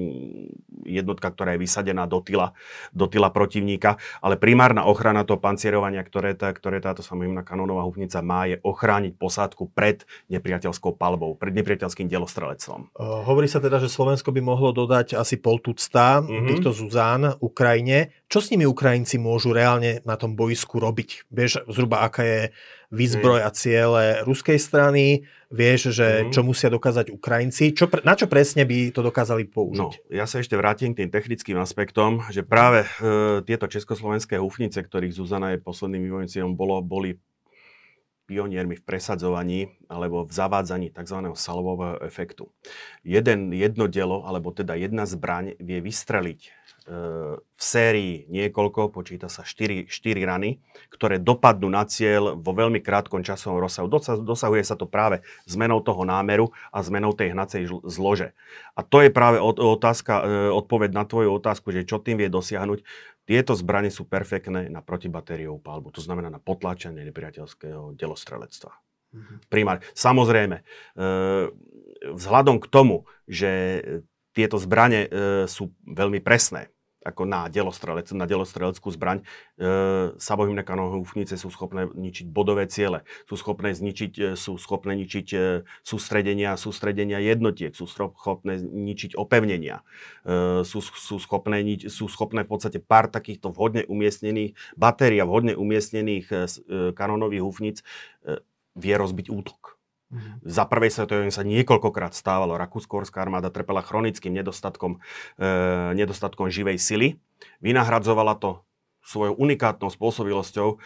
[0.86, 2.56] jednotka, ktorá je vysadená do tyla,
[2.90, 8.24] do tyla protivníka, ale primárna ochrana toho pancierovania, ktoré, tá, ktoré táto samohymná kanónová hufnica
[8.24, 12.96] má, je ochrániť posádku pred nepriateľskou palbou, pred nepriateľským delostrelectvom.
[12.96, 16.48] Uh, hovorí sa teda, že Slovensko by mohlo dodať asi pol tucta mm-hmm.
[16.48, 18.16] týchto Zuzán Ukrajine.
[18.32, 21.28] Čo s nimi Ukrajinci môžu reálne na tom boisku robiť?
[21.28, 22.40] Vieš zhruba, aká je
[22.94, 26.30] výzbroj a ciele ruskej strany, vieš, že mm.
[26.30, 27.74] čo musia dokázať Ukrajinci.
[27.74, 29.78] Čo, na čo presne by to dokázali použiť?
[29.78, 34.78] No, ja sa ešte vrátim k tým technickým aspektom, že práve e, tieto československé hufnice,
[34.78, 37.18] ktorých Zuzana je posledným vývojnicom, bolo, boli
[38.24, 41.18] pioniermi v presadzovaní alebo v zavádzaní tzv.
[41.36, 42.48] salového efektu.
[43.04, 49.88] Jeden, jedno dielo, alebo teda jedna zbraň vie vystreliť v sérii niekoľko, počíta sa 4,
[49.88, 50.60] 4 rany,
[50.92, 53.88] ktoré dopadnú na cieľ vo veľmi krátkom časovom rozsahu.
[54.20, 58.36] Dosahuje sa to práve zmenou toho námeru a zmenou tej hnacej zlože.
[58.76, 62.84] A to je práve otázka, e, odpoveď na tvoju otázku, že čo tým vie dosiahnuť.
[63.24, 68.76] Tieto zbranie sú perfektné na protibatériovú palbu, to znamená na potláčanie nepriateľského delostrelectva.
[69.16, 69.36] Mm-hmm.
[69.48, 69.80] Primár.
[69.96, 70.64] Samozrejme, e,
[72.12, 73.80] vzhľadom k tomu, že
[74.34, 75.08] tieto zbranie e,
[75.46, 79.20] sú veľmi presné, ako na delostrelec, na delostreleckú zbraň.
[79.20, 79.24] E,
[80.16, 81.04] samohymné kanónové
[81.36, 85.38] sú schopné ničiť bodové ciele, sú schopné zničiť, e, sú schopné ničiť e,
[85.84, 89.84] sústredenia, sústredenia jednotiek, sú schopné ničiť opevnenia,
[90.24, 95.54] e, sú, sú, schopné, sú schopné v podstate pár takýchto vhodne umiestnených batérií a vhodne
[95.54, 96.38] umiestnených e, e
[96.96, 97.76] kanónových húfnic
[98.24, 98.40] e,
[98.74, 99.76] vie rozbiť útok.
[100.14, 100.46] Mm-hmm.
[100.46, 102.54] Za prvej svetovej sa niekoľkokrát stávalo.
[102.54, 105.02] Rakúsko-horská armáda trpela chronickým nedostatkom,
[105.36, 105.48] e,
[105.98, 107.08] nedostatkom živej sily.
[107.58, 108.62] Vynahradzovala to
[109.02, 110.68] svojou unikátnou spôsobilosťou.
[110.70, 110.76] E,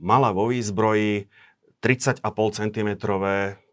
[0.00, 1.28] mala vo výzbroji
[1.84, 2.24] 30,5
[2.56, 2.90] cm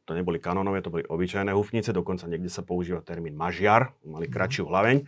[0.04, 4.34] to neboli kanonové, to boli obyčajné hufnice, dokonca niekde sa používa termín mažiar, mali mhm.
[4.36, 4.98] kratšiu hlaveň.
[5.00, 5.06] E,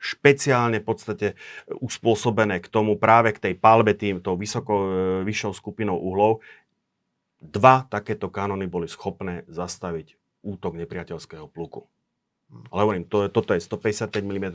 [0.00, 1.26] špeciálne v podstate
[1.68, 4.88] uspôsobené k tomu práve k tej palbe tým, tou vysoko, e,
[5.28, 6.40] vyššou skupinou uhlov,
[7.40, 11.88] dva takéto kanóny boli schopné zastaviť útok nepriateľského pluku.
[12.70, 14.46] Ale hovorím, to, toto je 155 mm,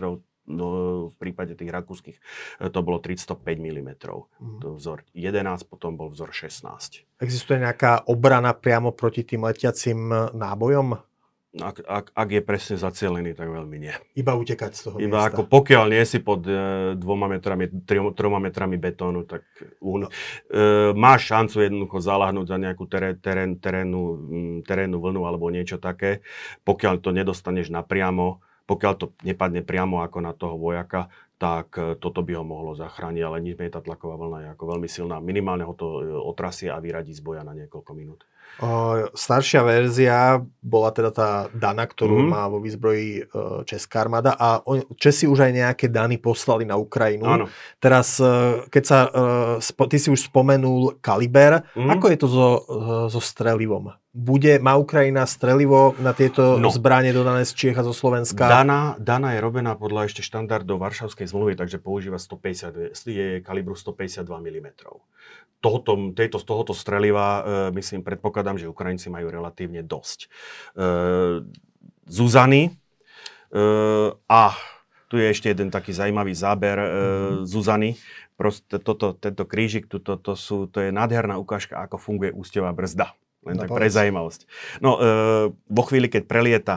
[0.52, 0.68] no,
[1.10, 2.18] v prípade tých rakúskych
[2.60, 3.90] e, to bolo 305 mm.
[4.04, 4.60] Mm.
[4.62, 7.08] To vzor 11, potom bol vzor 16.
[7.24, 11.00] Existuje nejaká obrana priamo proti tým letiacim nábojom?
[11.56, 13.96] Ak, ak, ak je presne zacielený, tak veľmi nie.
[14.20, 15.32] Iba utekať z toho Iba miesta.
[15.32, 16.54] ako pokiaľ nie si pod e,
[17.00, 19.48] dvoma metrami, tri, troma metrami betónu, tak
[19.80, 20.08] un, no.
[20.52, 24.02] e, máš šancu jednoducho zalahnúť za nejakú terén, terén, terénnu,
[24.68, 26.20] terénnu vlnu alebo niečo také,
[26.68, 32.24] pokiaľ to nedostaneš napriamo, pokiaľ to nepadne priamo ako na toho vojaka, tak e, toto
[32.24, 35.20] by ho mohlo zachrániť, ale nič tá tlaková vlna je ako veľmi silná.
[35.20, 38.24] Minimálne ho to e, otrasie a vyradí z boja na niekoľko minút.
[38.56, 42.28] O, staršia verzia bola teda tá Dana, ktorú mm.
[42.32, 43.24] má vo výzbroji e,
[43.68, 47.28] Česká armáda a on, Česi už aj nejaké Dany poslali na Ukrajinu.
[47.28, 47.46] Áno.
[47.84, 49.00] Teraz, e, keď sa,
[49.60, 51.90] e, ty si už spomenul Kaliber, mm.
[52.00, 52.48] ako je to so,
[53.12, 53.92] so strelivom?
[54.16, 56.72] Bude, má Ukrajina strelivo na tieto no.
[56.72, 58.48] zbranie dodané z Čiech a zo Slovenska?
[58.48, 64.24] Dana, Dana je robená podľa ešte štandardov Varšavskej zmluvy, takže používa 150, je kalibru 152
[64.24, 64.68] mm
[65.64, 67.42] tohoto, tejto, tohoto streliva, e,
[67.78, 70.20] myslím, predpokladám, že Ukrajinci majú relatívne dosť.
[70.26, 70.28] E,
[72.06, 72.70] Zuzany.
[74.28, 74.42] A
[75.08, 77.48] tu je ešte jeden taký zaujímavý záber mm-hmm.
[77.48, 77.96] Zuzany.
[78.36, 83.16] Proste toto, tento krížik, to, to, sú, to je nádherná ukážka, ako funguje ústevá brzda.
[83.46, 84.42] Len no, tak pre zaujímavosť.
[84.82, 85.10] No, e,
[85.56, 86.76] vo chvíli, keď prelieta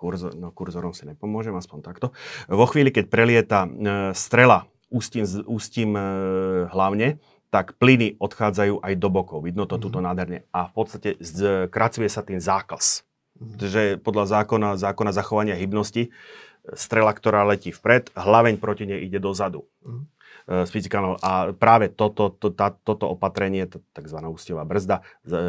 [0.00, 2.06] kurzor, no kurzorom si nepomôžem, aspoň takto.
[2.48, 3.70] Vo chvíli, keď prelieta e,
[4.16, 6.02] strela ústím, ústím e,
[6.72, 7.20] hlavne,
[7.50, 9.42] tak plyny odchádzajú aj do bokov.
[9.42, 9.84] Vidno to mm-hmm.
[9.84, 10.46] tuto nádherne.
[10.54, 11.18] A v podstate
[11.68, 13.02] kracuje sa tým zákaz.
[13.36, 13.56] Mhm.
[13.58, 16.14] Že podľa zákona, zákona zachovania hybnosti,
[16.76, 19.66] strela, ktorá letí vpred, hlaveň proti nej ide dozadu.
[19.82, 20.04] Mm-hmm.
[20.50, 21.18] E.
[21.24, 24.18] A práve toto, to, tá, toto opatrenie, tzv.
[24.28, 25.42] ústevá brzda, e,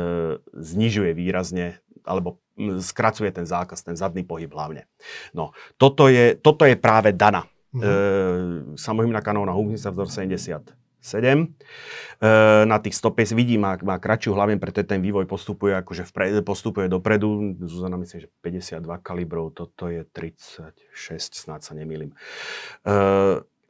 [0.56, 2.40] znižuje výrazne, alebo
[2.80, 4.88] skracuje ten zákaz, ten zadný pohyb hlavne.
[5.36, 7.44] No, toto je, toto je práve dana.
[7.76, 7.82] Mm-hmm.
[7.82, 7.92] E,
[8.80, 11.28] samohymná kanóna Hubnica vzor 70 7.
[11.28, 11.46] E,
[12.66, 16.86] na tých 150 vidím má, má kratšiu hlavne, preto ten vývoj postupuje, akože vpred, postupuje
[16.88, 17.58] dopredu.
[17.66, 20.78] Zuzana myslím, že 52 kalibrov, toto je 36,
[21.34, 22.14] snáď sa nemýlim.
[22.14, 22.96] E,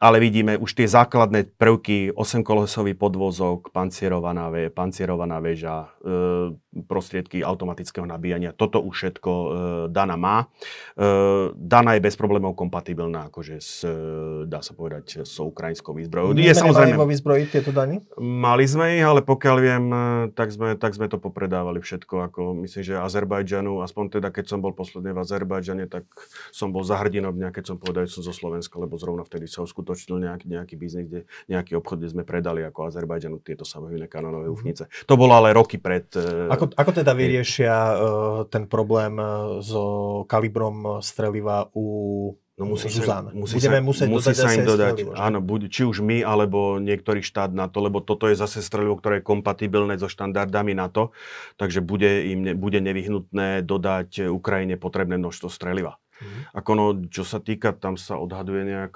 [0.02, 8.08] ale vidíme už tie základné prvky, 8 kolosový podvozok, pancierovaná, pancierovaná väža, e, prostriedky automatického
[8.08, 8.56] nabíjania.
[8.56, 9.48] Toto už všetko e,
[9.92, 10.48] Dana má.
[10.96, 16.32] E, Dana je bez problémov kompatibilná, akože s, e, dá sa povedať, s ukrajinskou výzbrojou.
[16.32, 16.96] Je samozrejme...
[16.96, 18.00] vo výzbroji tieto Dani?
[18.16, 22.32] Mali sme ich, ale pokiaľ viem, e, tak sme, tak sme to popredávali všetko.
[22.32, 26.08] Ako, myslím, že Azerbajdžanu, aspoň teda keď som bol posledne v Azerbajdžane, tak
[26.56, 29.52] som bol za hrdinou dňa, keď som povedal, že som zo Slovenska, lebo zrovna vtedy
[29.52, 34.08] sa uskutočnil nejaký, nejaký biznis, kde, nejaký obchod, kde sme predali ako Azerbajdžanu tieto samohybné
[34.08, 34.56] kanónové mhm.
[34.56, 34.84] ufnice.
[35.12, 36.08] To bolo ale roky pred...
[36.62, 37.98] ako, ako teda vyriešia uh,
[38.46, 43.34] ten problém uh, so kalibrom streliva u No musí Zuzán.
[43.34, 46.22] Musí Budeme sa, musieť musí dodať sa im dodať, strelivo, áno, buď, či už my,
[46.22, 50.78] alebo niektorý štát na to, lebo toto je zase strelivo, ktoré je kompatibilné so štandardami
[50.78, 51.10] NATO,
[51.58, 55.98] takže bude im ne, bude nevyhnutné dodať Ukrajine potrebné množstvo streliva.
[56.22, 56.42] Mm.
[56.54, 58.94] Ako no, čo sa týka, tam sa odhaduje nejak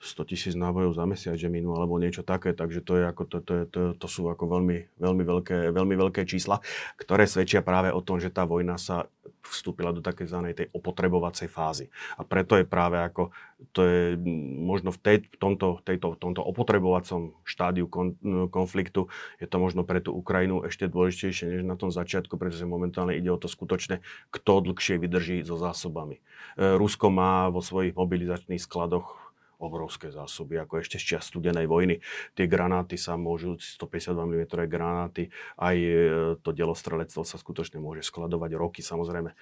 [0.00, 3.38] 100 tisíc nábojov za mesiac, že minú, alebo niečo také, takže to, je ako, to,
[3.44, 6.64] to, to, to sú ako veľmi, veľmi, veľké, veľmi veľké čísla,
[6.96, 9.12] ktoré svedčia práve o tom, že tá vojna sa
[9.44, 11.92] vstúpila do takej zanej tej opotrebovacej fázy.
[12.16, 13.28] A preto je práve ako,
[13.76, 14.16] to je
[14.64, 18.16] možno v, tej, v tomto, tejto, tomto opotrebovacom štádiu kon,
[18.48, 23.16] konfliktu, je to možno pre tú Ukrajinu ešte dôležitejšie než na tom začiatku, pretože momentálne
[23.16, 24.00] ide o to skutočne,
[24.32, 26.24] kto dlhšie vydrží so zásobami.
[26.56, 29.29] E, Rusko má vo svojich mobilizačných skladoch
[29.60, 32.00] obrovské zásoby, ako ešte z čas studenej vojny.
[32.32, 35.28] Tie granáty sa môžu, 152 mm granáty,
[35.60, 35.94] aj e,
[36.40, 38.80] to delostrelectvo sa skutočne môže skladovať roky.
[38.80, 39.36] Samozrejme, e,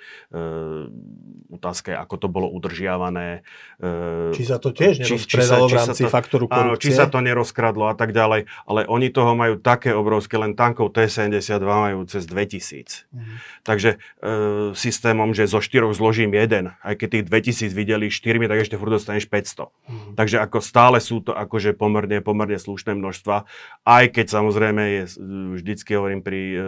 [1.55, 3.47] otázka je, ako to bolo udržiavané.
[3.79, 6.67] E, či sa to tiež nerozpredalo v rámci to, faktoru korupcie?
[6.67, 8.51] Áno, či sa to nerozkradlo a tak ďalej.
[8.67, 13.07] Ale oni toho majú také obrovské, len tankov T-72 majú cez 2000.
[13.15, 13.35] Mhm.
[13.63, 13.97] Takže e,
[14.75, 17.25] systémom, že zo štyroch zložím jeden, aj keď tých
[17.71, 19.71] 2000 videli štyrmi, tak ešte furt dostaneš 500.
[19.87, 20.08] Mhm.
[20.15, 23.45] Takže ako stále sú to akože pomerne, pomerne slušné množstva,
[23.85, 25.03] aj keď samozrejme je,
[25.59, 26.63] vždycky hovorím pri, uh,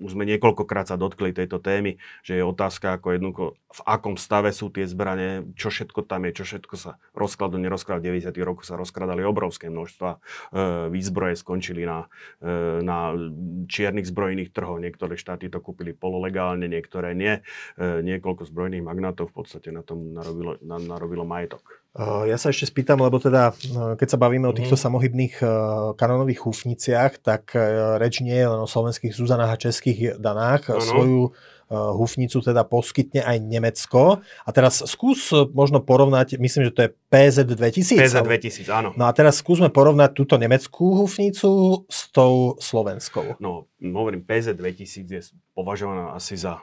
[0.00, 4.48] už sme niekoľkokrát sa dotkli tejto témy, že je otázka ako jednoducho, v akom stave
[4.56, 8.00] sú tie zbranie, čo všetko tam je, čo všetko sa rozkladlo, nerozkladlo.
[8.00, 8.32] V 90.
[8.40, 12.08] rokoch sa rozkladali obrovské množstva uh, výzbroje, skončili na,
[12.40, 13.12] uh, na
[13.68, 14.80] čiernych zbrojných trhoch.
[14.80, 17.44] Niektoré štáty to kúpili pololegálne, niektoré nie.
[17.76, 21.84] Uh, niekoľko zbrojných magnátov v podstate na tom narobilo, na, narobilo majetok.
[21.96, 23.56] Ja sa ešte spýtam, lebo teda,
[23.96, 24.60] keď sa bavíme o mhm.
[24.60, 25.40] týchto samohybných
[25.96, 27.56] kanónových húfniciach, tak
[27.96, 29.85] reč nie je len o slovenských Zuzanách a českých
[30.18, 30.72] danách.
[30.72, 30.82] Ano.
[30.82, 31.20] Svoju
[31.70, 34.22] húfnicu teda poskytne aj Nemecko.
[34.46, 37.98] A teraz skús možno porovnať, myslím, že to je PZ 2000.
[37.98, 38.94] PZ 2000, áno.
[38.94, 43.34] No a teraz skúsme porovnať túto nemeckú húfnicu s tou slovenskou.
[43.42, 45.22] No, hovorím, PZ 2000 je
[45.58, 46.62] považovaná asi za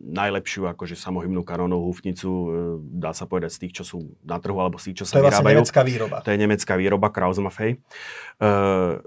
[0.00, 2.46] najlepšiu akože samohybnú kanónovú húfnicu, e,
[2.96, 5.20] dá sa povedať z tých, čo sú na trhu, alebo z tých, čo sa to
[5.20, 6.16] je vlastne nemecká výroba.
[6.24, 7.84] To je nemecká výroba, Krausmaffei.
[8.40, 9.04] Uh,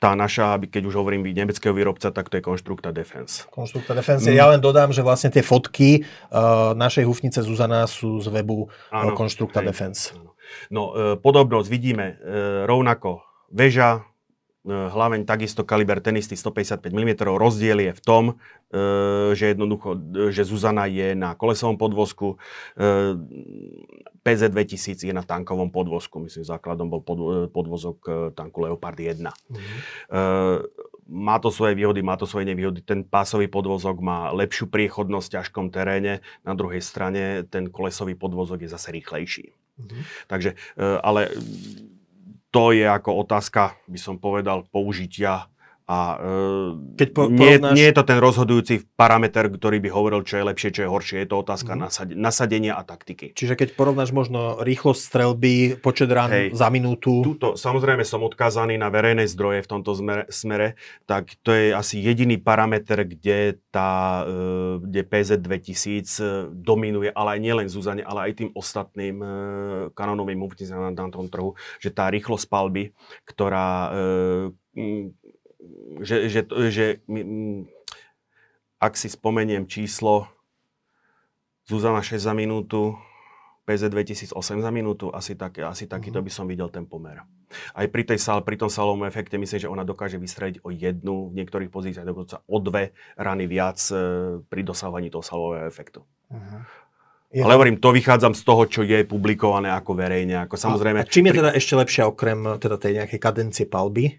[0.00, 3.44] tá naša, keď už hovorím nemeckého výrobca, tak to je Konstrukta Defense.
[3.52, 4.24] Konstrukta Defense.
[4.24, 4.34] Mm.
[4.34, 9.12] Ja len dodám, že vlastne tie fotky uh, našej hufnice Zuzana sú z webu áno,
[9.12, 10.16] Konstrukta Defense.
[10.16, 10.32] Áno.
[10.72, 12.16] No, uh, podobnosť vidíme
[12.66, 13.22] rovnako
[13.54, 14.09] väža, E,
[14.68, 17.10] hlaveň takisto kaliber ten istý 155 mm.
[17.24, 18.24] Rozdiel je v tom,
[18.68, 22.36] e, že jednoducho, e, že Zuzana je na kolesovom podvozku,
[24.20, 26.20] PZ 2000 je na tankovom podvozku.
[26.20, 27.00] Myslím, základom bol
[27.48, 29.16] podvozok tanku Leopard 1.
[29.16, 29.78] Mm-hmm.
[31.10, 32.84] Má to svoje výhody, má to svoje nevýhody.
[32.84, 38.68] Ten pásový podvozok má lepšiu priechodnosť v ťažkom teréne, na druhej strane ten kolesový podvozok
[38.68, 39.56] je zase rýchlejší.
[39.80, 40.02] Mm-hmm.
[40.28, 40.50] Takže,
[41.00, 41.32] ale
[42.50, 45.49] to je ako otázka, by som povedal, použitia
[45.90, 47.74] A e, Keď po, nie, porovnáš...
[47.74, 51.26] nie je to ten rozhodujúci parameter, ktorý by hovoril, čo je lepšie, čo je horšie.
[51.26, 52.14] Je to otázka mm.
[52.14, 53.34] nasadenia a taktiky.
[53.34, 57.26] Čiže keď porovnáš možno rýchlosť strelby, počet rán Hej, za minútu...
[57.26, 60.78] Tuto, samozrejme som odkázaný na verejné zdroje v tomto smere, smere,
[61.10, 67.40] tak to je asi jediný parameter, kde, tá, e, kde PZ 2000 dominuje, ale aj
[67.42, 69.18] nielen Zuzane, ale aj tým ostatným
[69.98, 70.38] kanonovým
[70.70, 72.94] na, na tom trhu, že tá rýchlosť palby,
[73.26, 73.90] ktorá
[75.98, 76.86] že, že, že
[78.78, 80.30] ak si spomeniem číslo
[81.66, 82.94] Zuzana 6 za minútu,
[83.68, 86.26] PZ 2008 za minútu, asi, tak, asi takýto mhm.
[86.26, 87.22] by som videl ten pomer.
[87.74, 91.30] Aj pri, tej sal, pri tom salovom efekte myslím, že ona dokáže vystreliť o jednu,
[91.30, 93.94] v niektorých pozíciách dokonca o dve rany viac e,
[94.46, 96.06] pri dosahovaní toho salového efektu.
[96.30, 96.62] Uh-huh.
[97.30, 100.46] Je Ale hovorím, to vychádzam z toho, čo je publikované ako verejne.
[100.46, 104.18] Ako samozrejme, a, a čím je teda ešte lepšia okrem teda tej nejakej kadencie palby?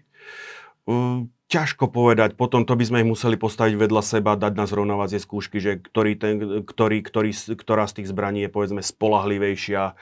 [0.88, 2.32] Uh, ťažko povedať.
[2.32, 6.16] Potom to by sme ich museli postaviť vedľa seba, dať na zrovnávacie skúšky, že ktorý
[6.16, 9.94] ten, ktorý, ktorý, ktorá z tých zbraní je povedzme spolahlivejšia, e,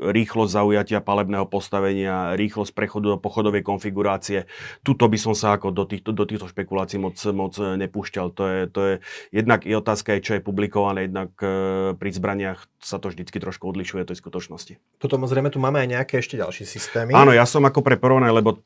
[0.00, 4.48] rýchlosť zaujatia palebného postavenia, rýchlosť prechodu do pochodovej konfigurácie.
[4.80, 8.26] Tuto by som sa ako do týchto, do týchto špekulácií moc, moc nepúšťal.
[8.32, 8.94] To je, to je
[9.36, 14.08] jednak i otázka, čo je publikované, jednak e, pri zbraniach sa to vždycky trošku odlišuje
[14.08, 14.80] tej skutočnosti.
[14.96, 17.12] Potom zrejme tu máme aj nejaké ešte ďalšie systémy.
[17.12, 18.58] Áno, ja som ako pre porovnanie, lebo e,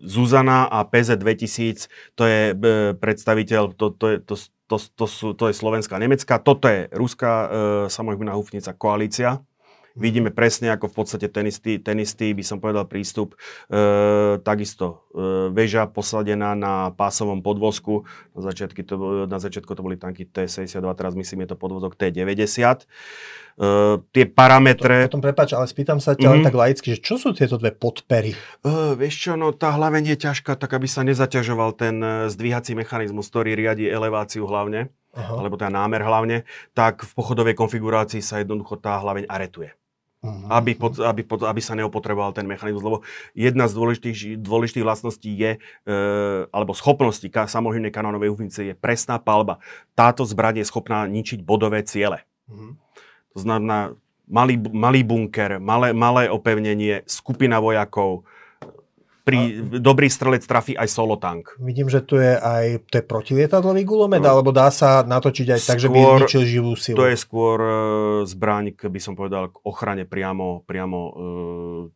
[0.00, 4.34] Zuzana Zuzana a PZ 2000, to je e, predstaviteľ, to, to, je, to,
[4.70, 7.48] to, to, sú, to je slovenská, nemecká, toto je ruská e,
[7.90, 9.42] samohybná hufnica koalícia.
[9.96, 13.32] Vidíme presne ako v podstate ten istý, ten istý by som povedal, prístup.
[13.72, 18.06] E, takisto e, väža posadená na pásovom podvozku.
[18.36, 22.86] Na, začiatky to, na začiatku to boli tanky T-62, teraz myslím je to podvozok T-90.
[23.56, 25.08] Uh, tie parametre...
[25.08, 26.44] Potom, potom prepáč, ale spýtam sa ťa mm-hmm.
[26.44, 28.36] tak laicky, že čo sú tieto dve podpery?
[28.60, 31.96] Uh, vieš čo, no tá hlaveň je ťažká, tak aby sa nezaťažoval ten
[32.28, 35.40] zdvíhací mechanizmus, ktorý riadi eleváciu hlavne, Aha.
[35.40, 36.44] alebo teda námer hlavne,
[36.76, 39.72] tak v pochodovej konfigurácii sa jednoducho tá hlaveň aretuje.
[40.26, 40.48] Uh-huh.
[40.50, 42.98] Aby, pod, aby, pod, aby sa neopotreboval ten mechanizmus, lebo
[43.36, 45.94] jedna z dôležitých, dôležitých vlastností je, e,
[46.50, 49.62] alebo schopností ka, samohybnej kanónovej hufnice je presná palba.
[49.94, 52.26] Táto zbraň je schopná ničiť bodové ciele.
[52.50, 52.74] Uh-huh.
[53.36, 53.92] To znamená
[54.24, 58.24] malý, malý bunker, malé, malé opevnenie, skupina vojakov,
[59.26, 59.82] pri a...
[59.82, 61.58] dobrý strelec trafí aj solo tank.
[61.58, 64.30] Vidím, že tu je aj to je protilietadlový gulomet, no.
[64.30, 66.96] alebo dá sa natočiť aj skôr, tak, že by zničil živú silu?
[67.02, 67.74] To je skôr uh,
[68.22, 71.12] zbraň, by som povedal, k ochrane priamo, priamo uh,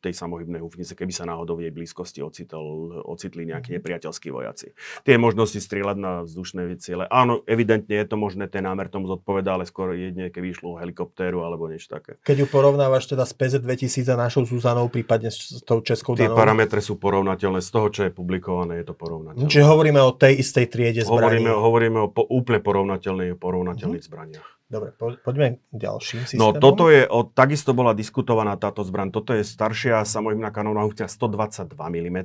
[0.02, 3.76] tej samohybnej hufnice, keby sa náhodou v jej blízkosti ocitol, ocitli nejakí mhm.
[3.78, 4.74] nepriateľskí vojaci.
[5.06, 7.06] Tie možnosti strieľať na vzdušné ciele.
[7.14, 10.80] Áno, evidentne je to možné, ten námer tomu zodpoveda, ale skôr jedne, keby išlo o
[10.82, 12.18] helikoptéru alebo niečo také.
[12.26, 16.26] Keď ju porovnávaš teda s PZ 2000 a našou Zuzanou, prípadne s tou českou Tie
[16.26, 16.34] danou?
[16.34, 17.60] parametre sú porovnané porovnateľné.
[17.60, 19.44] Z toho, čo je publikované, je to porovnateľné.
[19.44, 21.44] Čiže hovoríme o tej istej triede zbraní.
[21.44, 24.16] Hovoríme, hovoríme o po, úplne porovnateľných, porovnateľných mm-hmm.
[24.16, 24.48] zbraniach.
[24.70, 26.54] Dobre, po, poďme k ďalším no, systémom.
[26.54, 29.12] No toto je, o, takisto bola diskutovaná táto zbraň.
[29.12, 32.18] Toto je staršia samohybná hufňa 122 mm.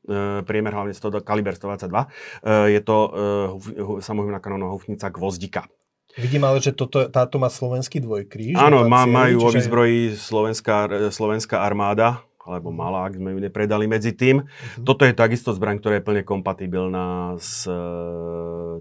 [0.00, 1.92] E, priemer hlavne 100, kaliber 122.
[1.92, 5.68] E, je to e, samohybná kanónová hufnica Gvozdika.
[6.16, 8.58] Vidím ale, že toto, táto má slovenský dvojkríž.
[8.58, 9.44] Áno, má, majú čiže...
[9.44, 14.44] vo výzbroji slovenská, slovenská armáda alebo malá, ak sme ju nepredali medzi tým.
[14.44, 14.84] Uh-huh.
[14.84, 17.74] Toto je takisto zbraň, ktorá je plne kompatibilná s e,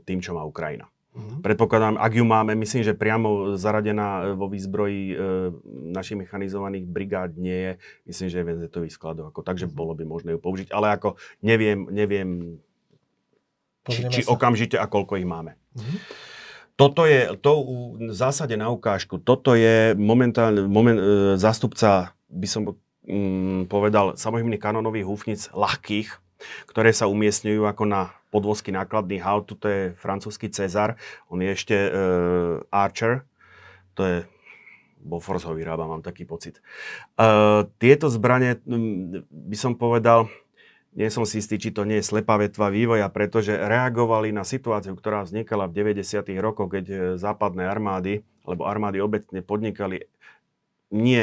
[0.07, 0.87] tým, čo má Ukrajina.
[1.09, 1.41] Uh-huh.
[1.43, 5.15] Predpokladám, ak ju máme, myslím, že priamo zaradená vo výzbroji e,
[5.91, 7.71] našich mechanizovaných brigád nie je.
[8.07, 10.71] Myslím, že je v NZ-ových skladoch, ako, takže bolo by možné ju použiť.
[10.71, 12.61] Ale ako neviem, neviem
[13.89, 15.57] či, či okamžite a koľko ich máme.
[15.75, 15.99] Uh-huh.
[16.79, 17.51] Toto je to
[17.99, 19.19] v zásade na ukážku.
[19.19, 22.61] Toto je momentálne moment, e, zástupca, by som
[23.09, 26.13] mm, povedal, samohybných kanónových húfnic ľahkých,
[26.69, 29.49] ktoré sa umiestňujú ako na podvozky nákladných aut.
[29.49, 30.95] Tuto je francúzsky Cezar,
[31.27, 31.89] on je ešte e,
[32.69, 33.25] Archer,
[33.97, 34.17] to je
[34.99, 36.59] Bofors ho vyrába, mám taký pocit.
[36.59, 36.61] E,
[37.79, 38.59] tieto zbranie,
[39.31, 40.27] by som povedal,
[40.97, 44.97] nie som si istý, či to nie je slepá vetva vývoja, pretože reagovali na situáciu,
[44.97, 46.27] ktorá vznikala v 90.
[46.41, 50.09] rokoch, keď e, západné armády, alebo armády obecne podnikali
[50.89, 51.21] nie,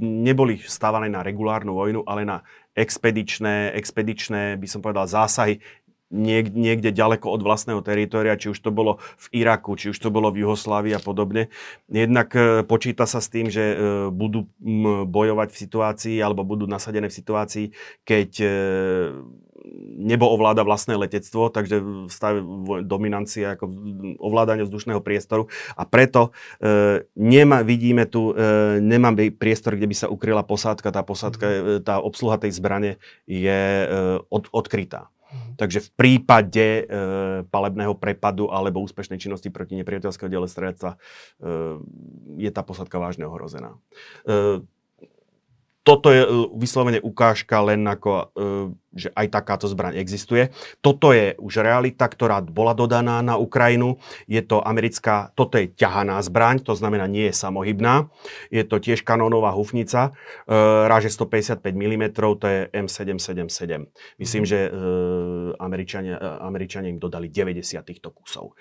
[0.00, 2.44] neboli stávané na regulárnu vojnu, ale na
[2.76, 5.64] expedičné, expedičné, by som povedal, zásahy
[6.10, 10.10] niek- niekde ďaleko od vlastného teritoria, či už to bolo v Iraku, či už to
[10.10, 11.48] bolo v Juhoslávii a podobne.
[11.86, 13.76] Jednak e, počíta sa s tým, že e,
[14.10, 14.50] budú
[15.06, 17.66] bojovať v situácii alebo budú nasadené v situácii,
[18.02, 18.50] keď e,
[20.00, 22.40] nebo ovláda vlastné letectvo, takže stav
[22.84, 23.68] dominancie ako
[24.16, 30.06] ovládanie vzdušného priestoru a preto e, nema, vidíme tu, e, nemáme priestor, kde by sa
[30.08, 32.96] ukryla posádka, tá posádka, e, tá obsluha tej zbrane
[33.28, 33.86] je e,
[34.32, 35.12] od, odkrytá.
[35.30, 35.54] Mhm.
[35.56, 36.84] Takže v prípade e,
[37.46, 40.98] palebného prepadu alebo úspešnej činnosti proti nepriateľského delestredstva e,
[42.42, 43.78] je tá posádka vážne ohrozená.
[44.26, 44.64] E,
[45.80, 46.28] toto je e,
[46.60, 48.24] vyslovene ukážka len ako, e,
[48.92, 50.52] že aj takáto zbraň existuje.
[50.84, 53.96] Toto je už realita, ktorá bola dodaná na Ukrajinu.
[54.28, 58.12] Je to americká, toto je ťahaná zbraň, to znamená nie je samohybná.
[58.52, 60.12] Je to tiež kanónová hufnica,
[60.44, 60.52] e,
[60.84, 62.04] ráže 155 mm,
[62.36, 63.88] to je M777.
[64.20, 64.68] Myslím, že
[65.58, 68.52] Američania, Američania im dodali 90 týchto kusov.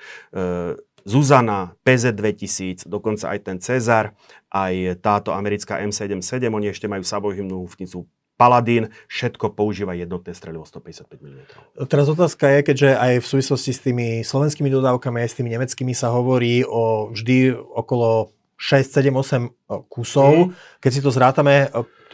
[1.10, 4.14] Zuzana, PZ2000, dokonca aj ten Cezar,
[4.54, 8.06] aj táto americká M77, oni ešte majú samohymnú hufnicu
[8.40, 11.40] Paladin, všetko používa jednotné strelivo 155 mm.
[11.92, 15.92] Teraz otázka je, keďže aj v súvislosti s tými slovenskými dodávkami, aj s tými nemeckými
[15.92, 20.32] sa hovorí o vždy okolo 6, 7, 8 kusov.
[20.32, 20.50] Mm.
[20.80, 21.68] Keď si to zrátame,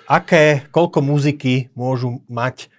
[0.09, 2.73] aké, koľko muziky môžu mať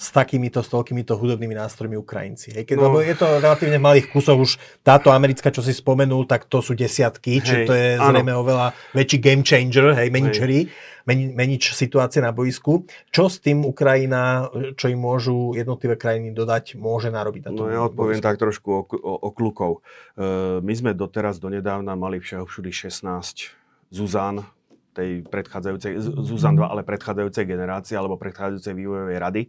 [0.00, 2.56] s takýmito, s toľkýmito hudobnými nástrojmi Ukrajinci.
[2.56, 2.64] Hej?
[2.64, 2.88] Keď, no.
[2.88, 6.72] Lebo je to relatívne malých kusoch, už táto americká, čo si spomenul, tak to sú
[6.72, 10.72] desiatky, čiže to je zrejme oveľa väčší game changer, hej, meničery,
[11.04, 12.88] meni, menič situácie na boisku.
[13.12, 17.84] Čo s tým Ukrajina, čo im môžu jednotlivé krajiny dodať, môže narobiť na No ja
[17.84, 18.28] odpoviem boisku?
[18.32, 19.84] tak trošku o, o, o klukov.
[20.16, 23.52] Uh, my sme doteraz donedávna mali všeho všudy 16
[23.92, 24.48] Zuzán,
[24.90, 29.42] tej predchádzajúcej, Zuzan 2, ale predchádzajúcej generácie alebo predchádzajúcej vývojovej rady.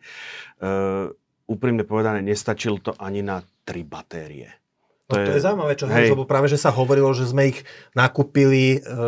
[0.61, 1.09] Uh,
[1.49, 4.60] úprimne povedané, nestačil to ani na tri batérie.
[5.11, 7.51] To, no, to je, je zaujímavé, čo hovoríš, lebo práve, že sa hovorilo, že sme
[7.51, 8.99] ich nakúpili e,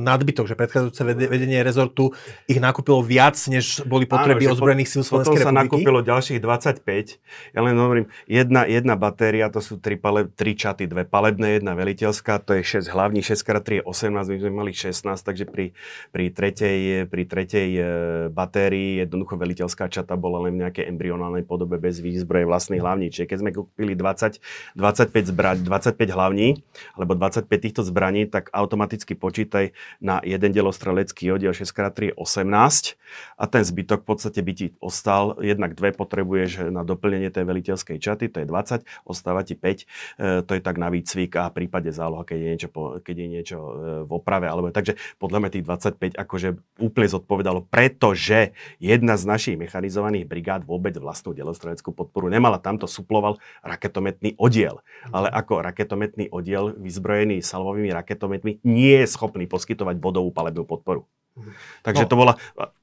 [0.00, 2.16] nadbytok, že predchádzajúce vedenie rezortu
[2.48, 5.52] ich nakúpilo viac, než boli potreby Áno, ozbrojených síl Slovenskej republiky.
[5.52, 7.52] Potom sa nakúpilo ďalších 25.
[7.52, 11.76] Ja len hovorím, jedna, jedna batéria, to sú tri, pale, tri čaty, dve palebné, jedna
[11.76, 15.76] veliteľská, to je 6 hlavní, 6x3 je 18, my sme mali 16, takže pri,
[16.08, 16.80] pri tretej,
[17.12, 17.82] pri tretej e,
[18.32, 23.12] batérii jednoducho veliteľská čata bola len v nejakej embryonálnej podobe bez výzbroje vlastných hlavní.
[23.12, 24.40] Čiže keď sme kúpili 20,
[24.78, 26.62] 25 zbraní, brať 25 hlavní,
[26.94, 32.94] alebo 25 týchto zbraní, tak automaticky počítaj na jeden delostrelecký oddiel 6x3 18
[33.36, 37.98] a ten zbytok v podstate by ti ostal, jednak dve potrebuješ na doplnenie tej veliteľskej
[37.98, 39.84] čaty, to je 20, ostáva ti 5, e,
[40.46, 42.68] to je tak na výcvik a v prípade záloha, keď je niečo,
[43.02, 43.72] keď je niečo e,
[44.06, 44.46] v oprave.
[44.46, 50.62] Alebo, takže podľa mňa tých 25 akože úplne zodpovedalo, pretože jedna z našich mechanizovaných brigád
[50.62, 52.62] vôbec vlastnú delostreleckú podporu nemala.
[52.62, 54.84] Tamto suploval raketometný oddiel.
[55.10, 61.08] Ale ako raketometný oddiel vyzbrojený salvovými raketometmi nie je schopný poskytovať bodovú palebnú podporu.
[61.32, 61.50] Mhm.
[61.80, 62.08] Takže no.
[62.12, 62.32] to bola,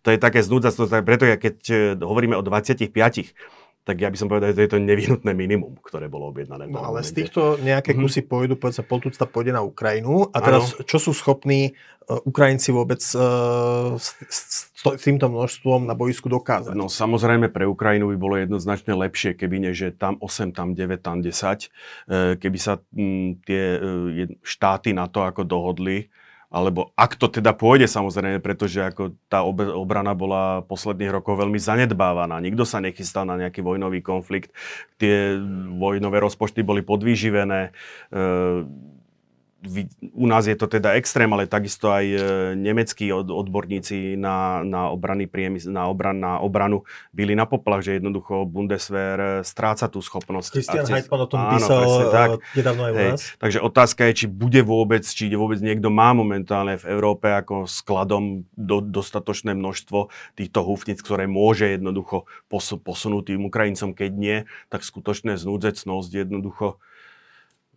[0.02, 2.89] to je také znúdzactvo, preto ja keď e, hovoríme o 25,
[3.89, 6.70] tak ja by som povedal, že to je to nevyhnutné minimum, ktoré bolo objednané.
[6.70, 8.06] No ale z týchto nejaké mm-hmm.
[8.06, 10.86] kusy pôjdu, povedzme, poltucta pôjde na Ukrajinu a teraz ano.
[10.86, 11.74] čo sú schopní
[12.06, 16.71] uh, Ukrajinci vôbec uh, s, s, s týmto množstvom na boisku dokázať?
[16.71, 21.03] No samozrejme pre Ukrajinu by bolo jednoznačne lepšie, keby nie, že tam 8, tam 9,
[21.03, 26.07] tam 10, uh, keby sa m, tie uh, štáty na to ako dohodli,
[26.49, 32.41] alebo ak to teda pôjde samozrejme, pretože ako tá obrana bola posledných rokov veľmi zanedbávaná.
[32.41, 34.49] Nikto sa nechystal na nejaký vojnový konflikt.
[34.97, 35.38] Tie
[35.77, 37.69] vojnové rozpočty boli podvýživené.
[38.09, 38.97] E-
[40.16, 42.20] u nás je to teda extrém, ale takisto aj e,
[42.55, 48.47] nemeckí odborníci na, na, obrany priemys- na, obran, na obranu byli na poplach, že jednoducho
[48.47, 50.55] Bundeswehr e, stráca tú schopnosť.
[50.55, 52.30] Christian Heitmann o tom áno, písal e, tak.
[52.55, 53.22] nedávno aj u nás.
[53.36, 58.47] Takže otázka je, či bude vôbec, či vôbec niekto má momentálne v Európe ako skladom
[58.55, 60.07] do, dostatočné množstvo
[60.39, 62.32] týchto húfnic, ktoré môže jednoducho
[62.80, 64.38] posunúť tým Ukrajincom, keď nie,
[64.72, 66.80] tak skutočné znúdzecnosť jednoducho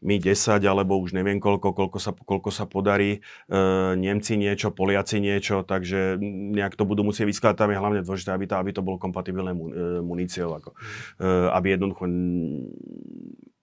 [0.03, 3.22] my 10 alebo už neviem koľko, koľko sa, koľko sa podarí.
[3.46, 3.59] E,
[3.94, 7.57] Nemci niečo, Poliaci niečo, takže nejak to budú musieť vyskladať.
[7.57, 10.74] Tam je hlavne dôležité, aby to, aby to bolo kompatibilné mu, e, muníciou, ako,
[11.22, 12.05] e, aby jednoducho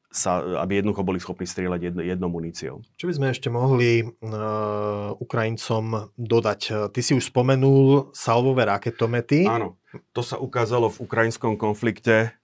[0.09, 2.81] sa, aby jednoducho boli schopní strieľať jedno, jedno muníciou.
[2.97, 6.89] Čo by sme ešte mohli uh, Ukrajincom dodať?
[6.89, 9.45] Ty si už spomenul salvové raketomety.
[9.45, 9.77] Áno,
[10.09, 12.38] to sa ukázalo v ukrajinskom konflikte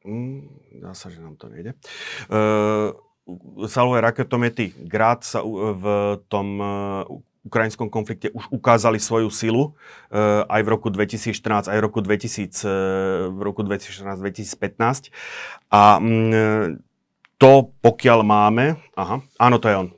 [0.00, 0.48] Mm,
[0.80, 1.76] dá sa, že nám to nejde.
[2.32, 2.96] Uh,
[3.68, 5.84] salové raketomety Grad sa v
[6.32, 7.04] tom uh,
[7.44, 12.64] ukrajinskom konflikte už ukázali svoju silu uh, aj v roku 2014, aj v roku, 2000,
[12.64, 15.12] uh, v roku 2014-2015.
[15.68, 16.80] A um,
[17.36, 17.52] to,
[17.84, 18.80] pokiaľ máme...
[18.96, 19.88] Aha, áno, to je on.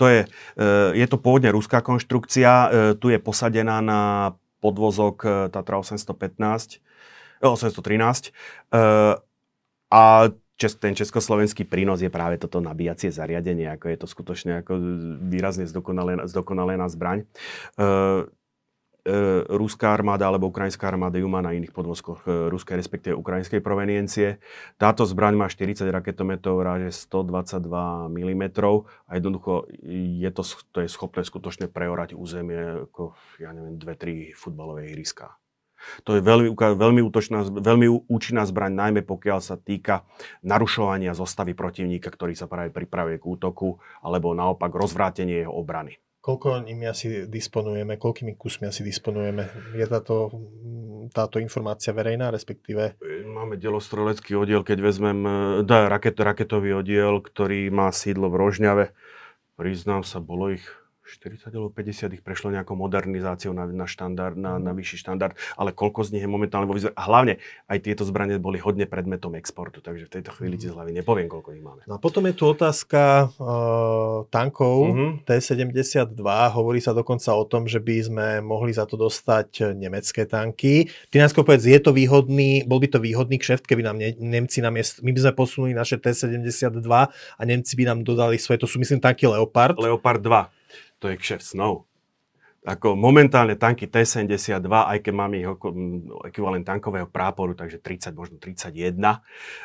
[0.00, 4.32] To je, uh, je to pôvodne ruská konštrukcia, tu je posadená na
[4.64, 6.80] podvozok Tatra 815,
[7.44, 8.32] 813.
[9.92, 14.72] A čes, ten československý prínos je práve toto nabíjacie zariadenie, ako je to skutočne ako
[15.20, 17.28] výrazne zdokonalená, zdokonalená zbraň.
[19.02, 19.14] E,
[19.50, 24.38] ruská armáda alebo ukrajinská armáda ju má na iných podvozkoch e, ruskej, respektíve ukrajinskej proveniencie.
[24.78, 27.66] Táto zbraň má 40 raketometov ráže 122
[28.06, 28.44] mm
[29.10, 29.66] a jednoducho
[30.22, 35.41] je to, to je schopné skutočne preorať územie ako, ja neviem, 2-3 futbalové ihriska.
[36.06, 40.06] To je veľmi, veľmi, útočná, veľmi účinná zbraň, najmä pokiaľ sa týka
[40.42, 45.98] narušovania zostavy protivníka, ktorý sa práve pripravuje k útoku, alebo naopak rozvrátenie jeho obrany.
[46.22, 49.74] Koľko nimi asi disponujeme, koľkými kusmi asi disponujeme?
[49.74, 50.30] Je táto,
[51.10, 52.94] táto informácia verejná, respektíve?
[53.26, 55.18] Máme delostrelecký oddiel, keď vezmem,
[55.66, 58.84] dá raket, raketový oddiel, ktorý má sídlo v Rožňave.
[59.58, 60.62] Priznám sa, bolo ich
[61.12, 65.76] 40 alebo 50 ich prešlo nejakou modernizáciou na, na, štandard, na, na vyšší štandard, ale
[65.76, 66.96] koľko z nich je momentálne vo výzve.
[66.96, 67.36] A hlavne
[67.68, 71.28] aj tieto zbranie boli hodne predmetom exportu, takže v tejto chvíli ti z hlavy nepoviem,
[71.28, 71.84] koľko ich máme.
[71.84, 75.10] No a potom je tu otázka uh, tankov mm-hmm.
[75.28, 76.24] T-72.
[76.56, 80.88] Hovorí sa dokonca o tom, že by sme mohli za to dostať nemecké tanky.
[81.12, 84.64] Ty nás povedz, je to výhodný, bol by to výhodný kšeft, keby nám ne, Nemci
[84.64, 88.80] namiest, my by sme posunuli naše T-72 a Nemci by nám dodali svoje, to sú
[88.80, 89.76] myslím tanky Leopard.
[89.76, 90.61] Leopard 2
[91.02, 91.90] to je kšeft snov.
[92.62, 95.50] Ako momentálne tanky T-72, aj keď máme ich
[96.30, 99.02] ekvivalent tankového práporu, takže 30, možno 31,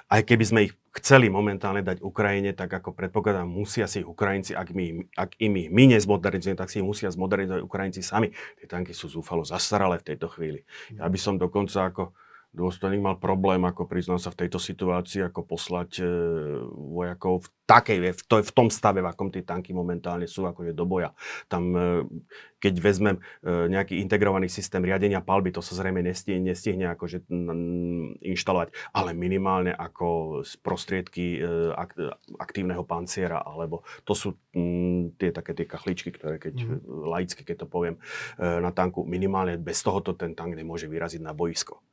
[0.10, 4.58] aj keby sme ich chceli momentálne dať Ukrajine, tak ako predpokladám, musia si ich Ukrajinci,
[4.58, 8.34] ak, my, ak im ich my nezmodernizujeme, tak si ich musia zmodernizovať Ukrajinci sami.
[8.58, 10.66] Tie tanky sú zúfalo zastaralé v tejto chvíli.
[10.98, 12.18] Ja by som dokonca ako
[12.58, 16.06] dôstojník mal problém, ako priznám sa v tejto situácii, ako poslať e,
[16.74, 20.74] vojakov v takej, v, to, v tom stave, v akom tie tanky momentálne sú, akože
[20.74, 21.14] do boja.
[21.46, 22.08] Tam, e,
[22.58, 27.30] keď vezmem e, nejaký integrovaný systém riadenia palby, to sa zrejme nestihne, nestihne akože
[28.26, 31.94] inštalovať, ale minimálne ako prostriedky e, ak,
[32.42, 36.80] aktívneho panciera, alebo to sú m, tie také tie kachličky, ktoré keď mm.
[36.88, 38.02] laicky, keď to poviem,
[38.40, 41.84] e, na tanku, minimálne bez tohoto ten tank nemôže vyraziť na boisko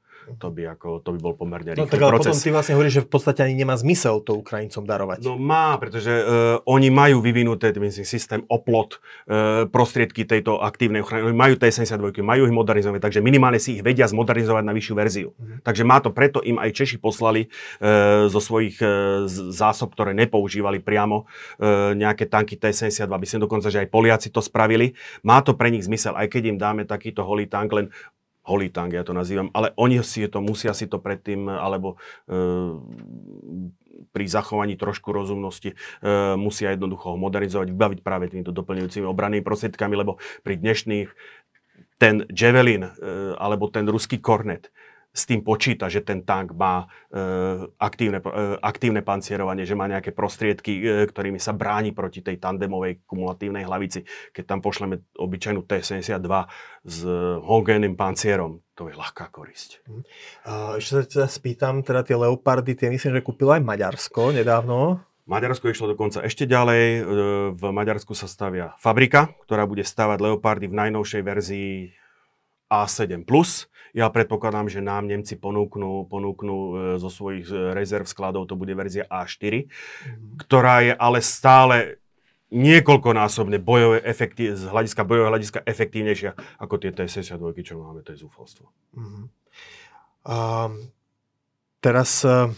[0.40, 2.32] to by, ako, to by bol pomerne no rýchly no, tak ale proces.
[2.32, 5.18] potom ty vlastne hovoríš, že v podstate ani nemá zmysel to Ukrajincom darovať.
[5.20, 11.28] No má, pretože uh, oni majú vyvinuté myslím, systém oplot uh, prostriedky tejto aktívnej ochrany.
[11.28, 15.28] Oni majú T-72, majú ich modernizovať, takže minimálne si ich vedia zmodernizovať na vyššiu verziu.
[15.36, 15.60] Uh-huh.
[15.60, 20.80] Takže má to, preto im aj Češi poslali uh, zo svojich uh, zásob, ktoré nepoužívali
[20.80, 24.96] priamo uh, nejaké tanky T-72, aby si dokonca, že aj Poliaci to spravili.
[25.20, 27.86] Má to pre nich zmysel, aj keď im dáme takýto holý tank, len
[28.44, 31.96] holý tank, ja to nazývam, ale oni si to, musia si to predtým, alebo
[32.28, 32.36] e,
[34.12, 35.76] pri zachovaní trošku rozumnosti e,
[36.36, 41.08] musia jednoducho ho modernizovať, vybaviť práve týmito doplňujúcimi obrannými prostriedkami, lebo pri dnešných
[41.98, 42.92] ten Javelin e,
[43.40, 44.68] alebo ten ruský Kornet
[45.14, 50.10] s tým počíta, že ten tank má e, aktívne, e, aktívne pancierovanie, že má nejaké
[50.10, 54.02] prostriedky, e, ktorými sa bráni proti tej tandemovej kumulatívnej hlavici.
[54.34, 56.26] Keď tam pošleme obyčajnú T-72
[56.82, 56.98] s
[57.46, 59.86] homogénnym pancierom, to je ľahká korisť.
[60.42, 64.98] Uh, ešte sa teda spýtam, teda tie Leopardy, tie myslím, že kúpilo aj Maďarsko nedávno.
[65.24, 66.84] Maďarsko išlo dokonca ešte ďalej.
[66.84, 67.02] E,
[67.56, 71.72] v Maďarsku sa stavia fabrika, ktorá bude stavať Leopardy v najnovšej verzii
[72.68, 73.24] A7+.
[73.94, 78.74] Ja predpokladám, že nám Nemci ponúknú, ponúknú e, zo svojich e, rezerv skladov, to bude
[78.74, 80.42] verzia A4, mm.
[80.42, 81.76] ktorá je ale stále
[82.50, 88.22] niekoľkonásobne bojové efekty, z hľadiska bojového hľadiska efektívnejšia ako tie T-72, čo máme, to je
[88.26, 88.70] zúfalstvo.
[88.94, 89.26] Mm.
[90.24, 90.70] Uh,
[91.78, 92.50] teraz uh,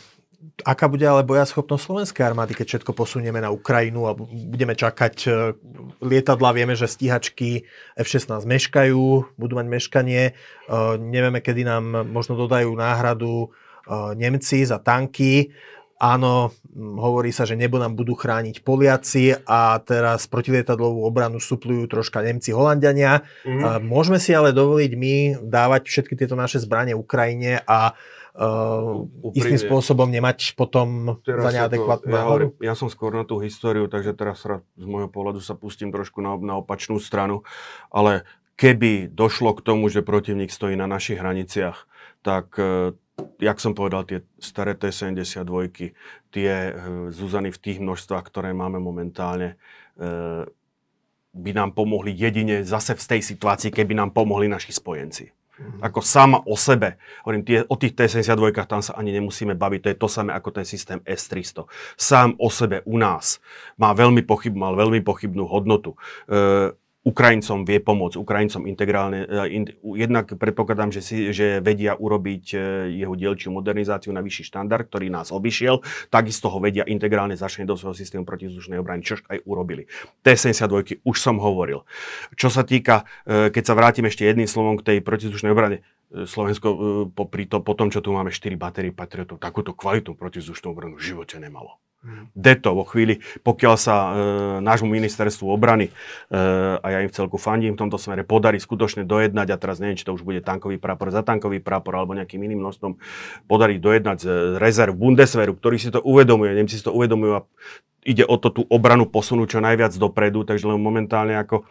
[0.65, 5.31] aká bude ale bojaschopnosť slovenskej armády, keď všetko posunieme na Ukrajinu a budeme čakať e,
[6.01, 7.69] lietadla, vieme, že stíhačky
[8.01, 10.33] F-16 meškajú, budú mať meškanie, e,
[10.97, 13.49] nevieme, kedy nám možno dodajú náhradu e,
[14.17, 15.53] Nemci za tanky,
[15.97, 22.21] Áno, hovorí sa, že nebo nám budú chrániť Poliaci a teraz protilietadlovú obranu suplujú troška
[22.21, 23.25] Nemci, Holandiania.
[23.49, 23.81] Mm.
[23.81, 28.16] Môžeme si ale dovoliť my dávať všetky tieto naše zbranie Ukrajine a uh,
[29.33, 33.89] istým spôsobom nemať potom teraz za neadekvátnu ja, hovorím, ja som skôr na tú históriu,
[33.89, 34.45] takže teraz
[34.77, 37.49] z môjho pohľadu sa pustím trošku na, na opačnú stranu,
[37.89, 38.29] ale
[38.61, 41.89] keby došlo k tomu, že protivník stojí na našich hraniciach,
[42.21, 42.93] tak uh,
[43.41, 45.93] jak som povedal, tie staré T-72,
[46.33, 46.73] tie uh,
[47.13, 49.61] zúzany v tých množstvách, ktoré máme momentálne,
[49.97, 50.49] uh,
[51.37, 55.36] by nám pomohli jedine zase v tej situácii, keby nám pomohli naši spojenci.
[55.57, 55.81] Mm-hmm.
[55.89, 57.01] Ako sama o sebe.
[57.25, 59.81] Hovorím, tie, o tých T-72 tam sa ani nemusíme baviť.
[59.81, 61.65] To je to samé ako ten systém S-300.
[61.97, 63.41] Sám o sebe u nás
[63.81, 65.97] má veľmi pochyb, mal veľmi pochybnú hodnotu.
[66.29, 66.77] E,
[67.07, 69.23] Ukrajincom vie pomôcť, Ukrajincom integrálne.
[69.47, 72.45] In, jednak predpokladám, že, si, že vedia urobiť
[72.91, 77.79] jeho dielčiu modernizáciu na vyšší štandard, ktorý nás obišiel, takisto ho vedia integrálne začne do
[77.79, 79.87] svojho systému protizdušnej obrany, čož aj urobili.
[80.27, 81.87] T-72 už som hovoril.
[82.35, 86.69] Čo sa týka, keď sa vrátim ešte jedným slovom k tej protizdušnej obrane, Slovensko
[87.15, 91.15] popri to, po tom, čo tu máme 4 batérie Patriotov, takúto kvalitnú protizdušnú obranu v
[91.15, 91.79] živote nemalo.
[92.37, 94.09] Deto vo chvíli, pokiaľ sa e,
[94.63, 95.93] nášmu ministerstvu obrany, e,
[96.79, 100.07] a ja im celku fandím v tomto smere, podarí skutočne dojednať, a teraz neviem, či
[100.07, 102.93] to už bude tankový prápor za tankový prápor alebo nejakým iným množstvom,
[103.51, 104.27] podarí dojednať z
[104.61, 107.47] rezerv Bundeswehru, ktorý si to uvedomuje, Nemci si to uvedomujú a
[108.07, 111.67] ide o to tú obranu posunúť čo najviac dopredu, takže len momentálne ako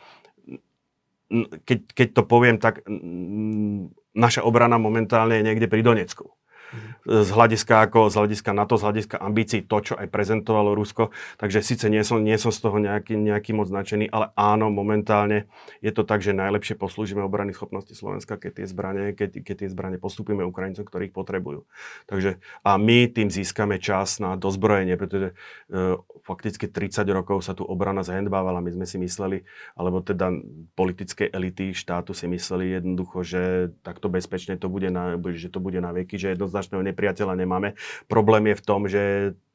[1.65, 2.85] keď, keď to poviem, tak
[4.13, 6.37] naša obrana momentálne je niekde pri Donecku
[7.05, 11.13] z hľadiska, ako, z hľadiska NATO, z hľadiska ambícií, to, čo aj prezentovalo Rusko.
[11.37, 15.45] Takže síce nie som, nie som z toho nejaký, nejaký moc značený, ale áno, momentálne
[15.85, 19.69] je to tak, že najlepšie poslúžime obrany schopnosti Slovenska, keď tie zbranie, keď, keď tie
[19.69, 21.69] zbranie postupíme Ukrajincom, ktorých potrebujú.
[22.09, 25.37] Takže a my tým získame čas na dozbrojenie, pretože
[25.69, 25.95] e,
[26.25, 28.65] fakticky 30 rokov sa tu obrana zhendbávala.
[28.65, 29.45] My sme si mysleli,
[29.77, 30.33] alebo teda
[30.73, 33.41] politické elity štátu si mysleli jednoducho, že
[33.85, 36.33] takto bezpečne to bude na, že to bude na veky, že
[36.65, 37.69] jednoznačného nepriateľa nemáme.
[38.09, 39.01] Problém je v tom, že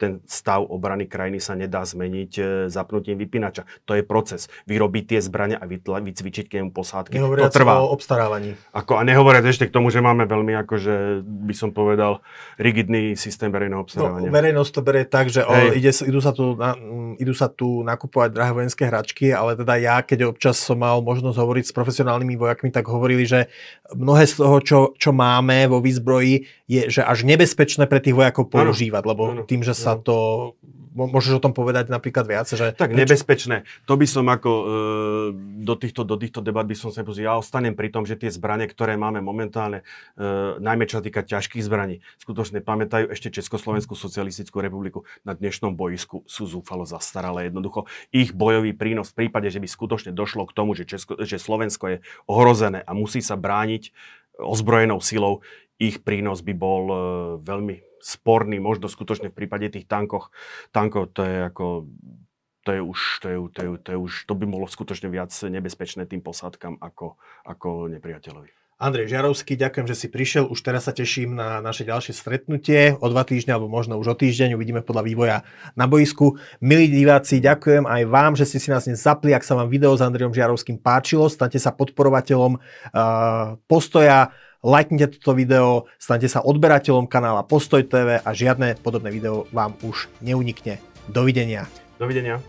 [0.00, 2.42] ten stav obrany krajiny sa nedá zmeniť e,
[2.72, 3.68] zapnutím vypínača.
[3.84, 4.48] To je proces.
[4.64, 7.20] Vyrobiť tie zbrania a vycvičiť k nemu posádky.
[7.20, 7.84] Nehovoriac to trvá.
[7.84, 8.56] o obstarávaní.
[8.72, 12.24] Ako, a nehovoriac ešte k tomu, že máme veľmi, akože by som povedal,
[12.56, 14.32] rigidný systém verejného obstarávania.
[14.32, 16.72] No, verejnosť to berie tak, že o, ide, idú, sa tu na,
[17.20, 21.36] idú sa tu nakupovať drahé vojenské hračky, ale teda ja, keď občas som mal možnosť
[21.36, 23.52] hovoriť s profesionálnymi vojakmi, tak hovorili, že
[23.92, 28.48] mnohé z toho, čo, čo máme vo výzbroji, je že až nebezpečné pre tých vojakov
[28.48, 29.42] používať, lebo ano.
[29.44, 30.50] tým, že sa to
[30.94, 32.46] môžeš o tom povedať napríklad viac?
[32.50, 33.62] Že tak nebezpečné.
[33.86, 34.64] To by som ako e,
[35.62, 37.30] do, týchto, do týchto debat by som sa nepozrel.
[37.30, 39.86] Ja ostanem pri tom, že tie zbranie, ktoré máme momentálne,
[40.18, 40.24] e,
[40.58, 46.26] najmä čo sa týka ťažkých zbraní, skutočne pamätajú ešte Československú socialistickú republiku na dnešnom bojisku
[46.26, 47.50] sú zúfalo zastaralé.
[47.50, 51.42] Jednoducho ich bojový prínos v prípade, že by skutočne došlo k tomu, že, Česko, že
[51.42, 51.98] Slovensko je
[52.30, 53.90] ohrozené a musí sa brániť
[54.38, 55.42] ozbrojenou silou,
[55.82, 56.96] ich prínos by bol e,
[57.42, 60.30] veľmi sporný, možno skutočne v prípade tých tankoch,
[60.70, 61.90] tankov to je ako
[62.60, 65.32] to je už, to je, to je, to je už, to by bolo skutočne viac
[65.32, 68.52] nebezpečné tým posádkam ako, ako nepriateľovi.
[68.80, 70.48] Andrej Žiarovský, ďakujem, že si prišiel.
[70.48, 72.96] Už teraz sa teším na naše ďalšie stretnutie.
[73.04, 75.36] O dva týždne, alebo možno už o týždeň, uvidíme podľa vývoja
[75.76, 76.40] na boisku.
[76.64, 79.36] Milí diváci, ďakujem aj vám, že ste si nás dnes zapli.
[79.36, 84.32] Ak sa vám video s Andrejom Žiarovským páčilo, stante sa podporovateľom uh, postoja
[84.64, 90.08] lajknite toto video, stante sa odberateľom kanála Postoj TV a žiadne podobné video vám už
[90.24, 90.80] neunikne.
[91.04, 91.68] Dovidenia.
[92.00, 92.40] Dovidenia.